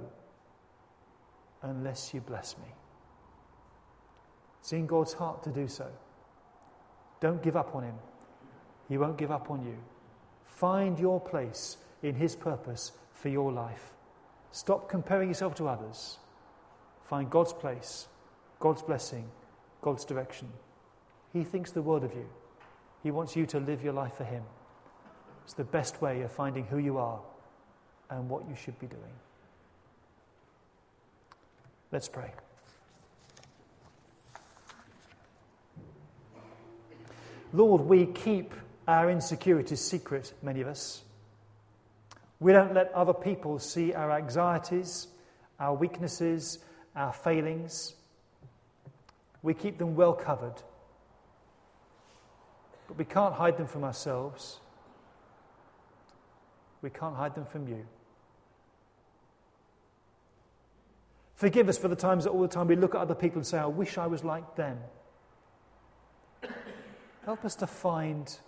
unless 1.63 2.13
you 2.13 2.21
bless 2.21 2.57
me. 2.59 2.75
It's 4.61 4.73
in 4.73 4.87
God's 4.87 5.13
heart 5.15 5.43
to 5.45 5.51
do 5.51 5.69
so. 5.69 5.89
Don't 7.21 7.43
give 7.43 7.57
up 7.57 7.75
on 7.75 7.85
Him, 7.85 7.95
He 8.89 8.99
won't 8.99 9.19
give 9.19 9.31
up 9.31 9.51
on 9.51 9.65
you. 9.65 9.77
Find 10.45 10.99
your 10.99 11.21
place 11.21 11.77
in 12.03 12.15
His 12.15 12.37
purpose 12.37 12.93
for 13.15 13.29
your 13.29 13.53
life. 13.53 13.93
Stop 14.51 14.89
comparing 14.89 15.29
yourself 15.29 15.55
to 15.57 15.69
others. 15.69 16.19
Find 17.05 17.31
God's 17.31 17.53
place, 17.53 18.07
God's 18.61 18.83
blessing, 18.83 19.29
God's 19.81 20.05
direction. 20.05 20.49
He 21.33 21.45
thinks 21.45 21.71
the 21.71 21.83
world 21.83 22.05
of 22.05 22.13
you. 22.13 22.29
He 23.03 23.11
wants 23.11 23.35
you 23.37 23.47
to 23.47 23.59
live 23.59 23.83
your 23.83 23.93
life 23.93 24.15
for 24.15 24.25
Him. 24.25 24.43
It's 25.45 25.55
the 25.55 25.65
best 25.65 26.01
way 26.01 26.23
of 26.23 26.31
finding 26.31 26.65
who 26.65 26.79
you 26.79 26.99
are 26.99 27.21
and 28.11 28.29
what 28.29 28.49
you 28.49 28.55
should 28.55 28.79
be 28.79 28.87
doing. 28.87 29.13
Let's 31.91 32.09
pray. 32.09 32.33
Lord, 37.53 37.83
we 37.83 38.07
keep 38.07 38.55
our 38.89 39.11
insecurities 39.11 39.81
secret, 39.81 40.33
many 40.43 40.61
of 40.63 40.69
us. 40.69 41.03
We 42.41 42.53
don't 42.53 42.73
let 42.75 42.93
other 42.93 43.13
people 43.13 43.59
see 43.59 43.93
our 43.93 44.11
anxieties, 44.11 45.09
our 45.61 45.75
weaknesses, 45.75 46.59
our 46.97 47.13
failings. 47.13 47.95
We 49.43 49.55
keep 49.55 49.79
them 49.79 49.95
well 49.95 50.15
covered. 50.15 50.55
But 52.93 52.99
we 52.99 53.05
can't 53.07 53.33
hide 53.33 53.57
them 53.57 53.67
from 53.67 53.85
ourselves. 53.85 54.61
We 56.83 56.91
can't 56.91 57.17
hide 57.17 57.35
them 57.35 57.47
from 57.47 57.67
you. 57.67 57.87
Forgive 61.35 61.71
us 61.71 61.79
for 61.79 61.89
the 61.89 61.97
times 61.97 62.25
that 62.25 62.31
all 62.31 62.43
the 62.43 62.49
time 62.49 62.67
we 62.67 62.77
look 62.77 62.95
at 62.95 63.01
other 63.01 63.15
people 63.15 63.39
and 63.39 63.47
say, 63.47 63.57
I 63.57 63.65
wish 63.65 63.97
I 63.97 64.07
was 64.09 64.25
like 64.25 64.57
them. 64.57 64.77
Help 67.25 67.47
us 67.47 67.55
to 67.57 67.67
find 67.67 68.39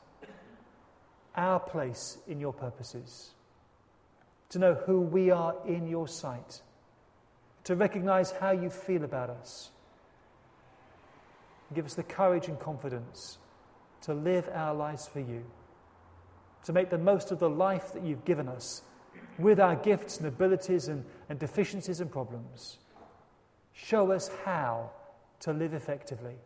our 1.35 1.59
place 1.59 2.19
in 2.29 2.39
your 2.39 2.53
purposes, 2.53 3.31
to 4.51 4.59
know 4.59 4.75
who 4.75 5.01
we 5.01 5.31
are 5.31 5.55
in 5.67 5.89
your 5.89 6.07
sight, 6.07 6.61
to 7.65 7.75
recognize 7.75 8.31
how 8.33 8.51
you 8.51 8.69
feel 8.69 9.05
about 9.05 9.31
us. 9.31 9.71
Give 11.73 11.87
us 11.87 11.95
the 11.95 12.03
courage 12.03 12.47
and 12.47 12.61
confidence 12.61 13.39
to 14.05 14.15
live 14.15 14.49
our 14.53 14.75
lives 14.75 15.07
for 15.07 15.21
you, 15.21 15.45
to 16.65 16.73
make 16.73 16.91
the 16.91 16.99
most 16.99 17.31
of 17.31 17.39
the 17.39 17.49
life 17.49 17.93
that 17.93 18.03
you've 18.03 18.25
given 18.25 18.49
us 18.49 18.83
with 19.39 19.59
our 19.59 19.77
gifts 19.77 20.19
and 20.19 20.27
abilities 20.27 20.89
and, 20.89 21.05
and 21.29 21.39
deficiencies 21.39 22.01
and 22.01 22.11
problems. 22.11 22.79
Show 23.73 24.13
us 24.13 24.31
how 24.45 24.91
to 25.41 25.53
live 25.53 25.75
effectively. 25.75 26.37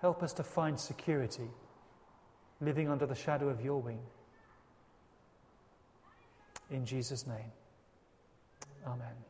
Help 0.00 0.22
us 0.22 0.32
to 0.34 0.42
find 0.42 0.78
security 0.78 1.50
living 2.60 2.88
under 2.88 3.06
the 3.06 3.14
shadow 3.14 3.48
of 3.48 3.60
your 3.60 3.80
wing. 3.80 4.00
In 6.70 6.84
Jesus' 6.84 7.26
name, 7.26 7.52
amen. 8.86 9.27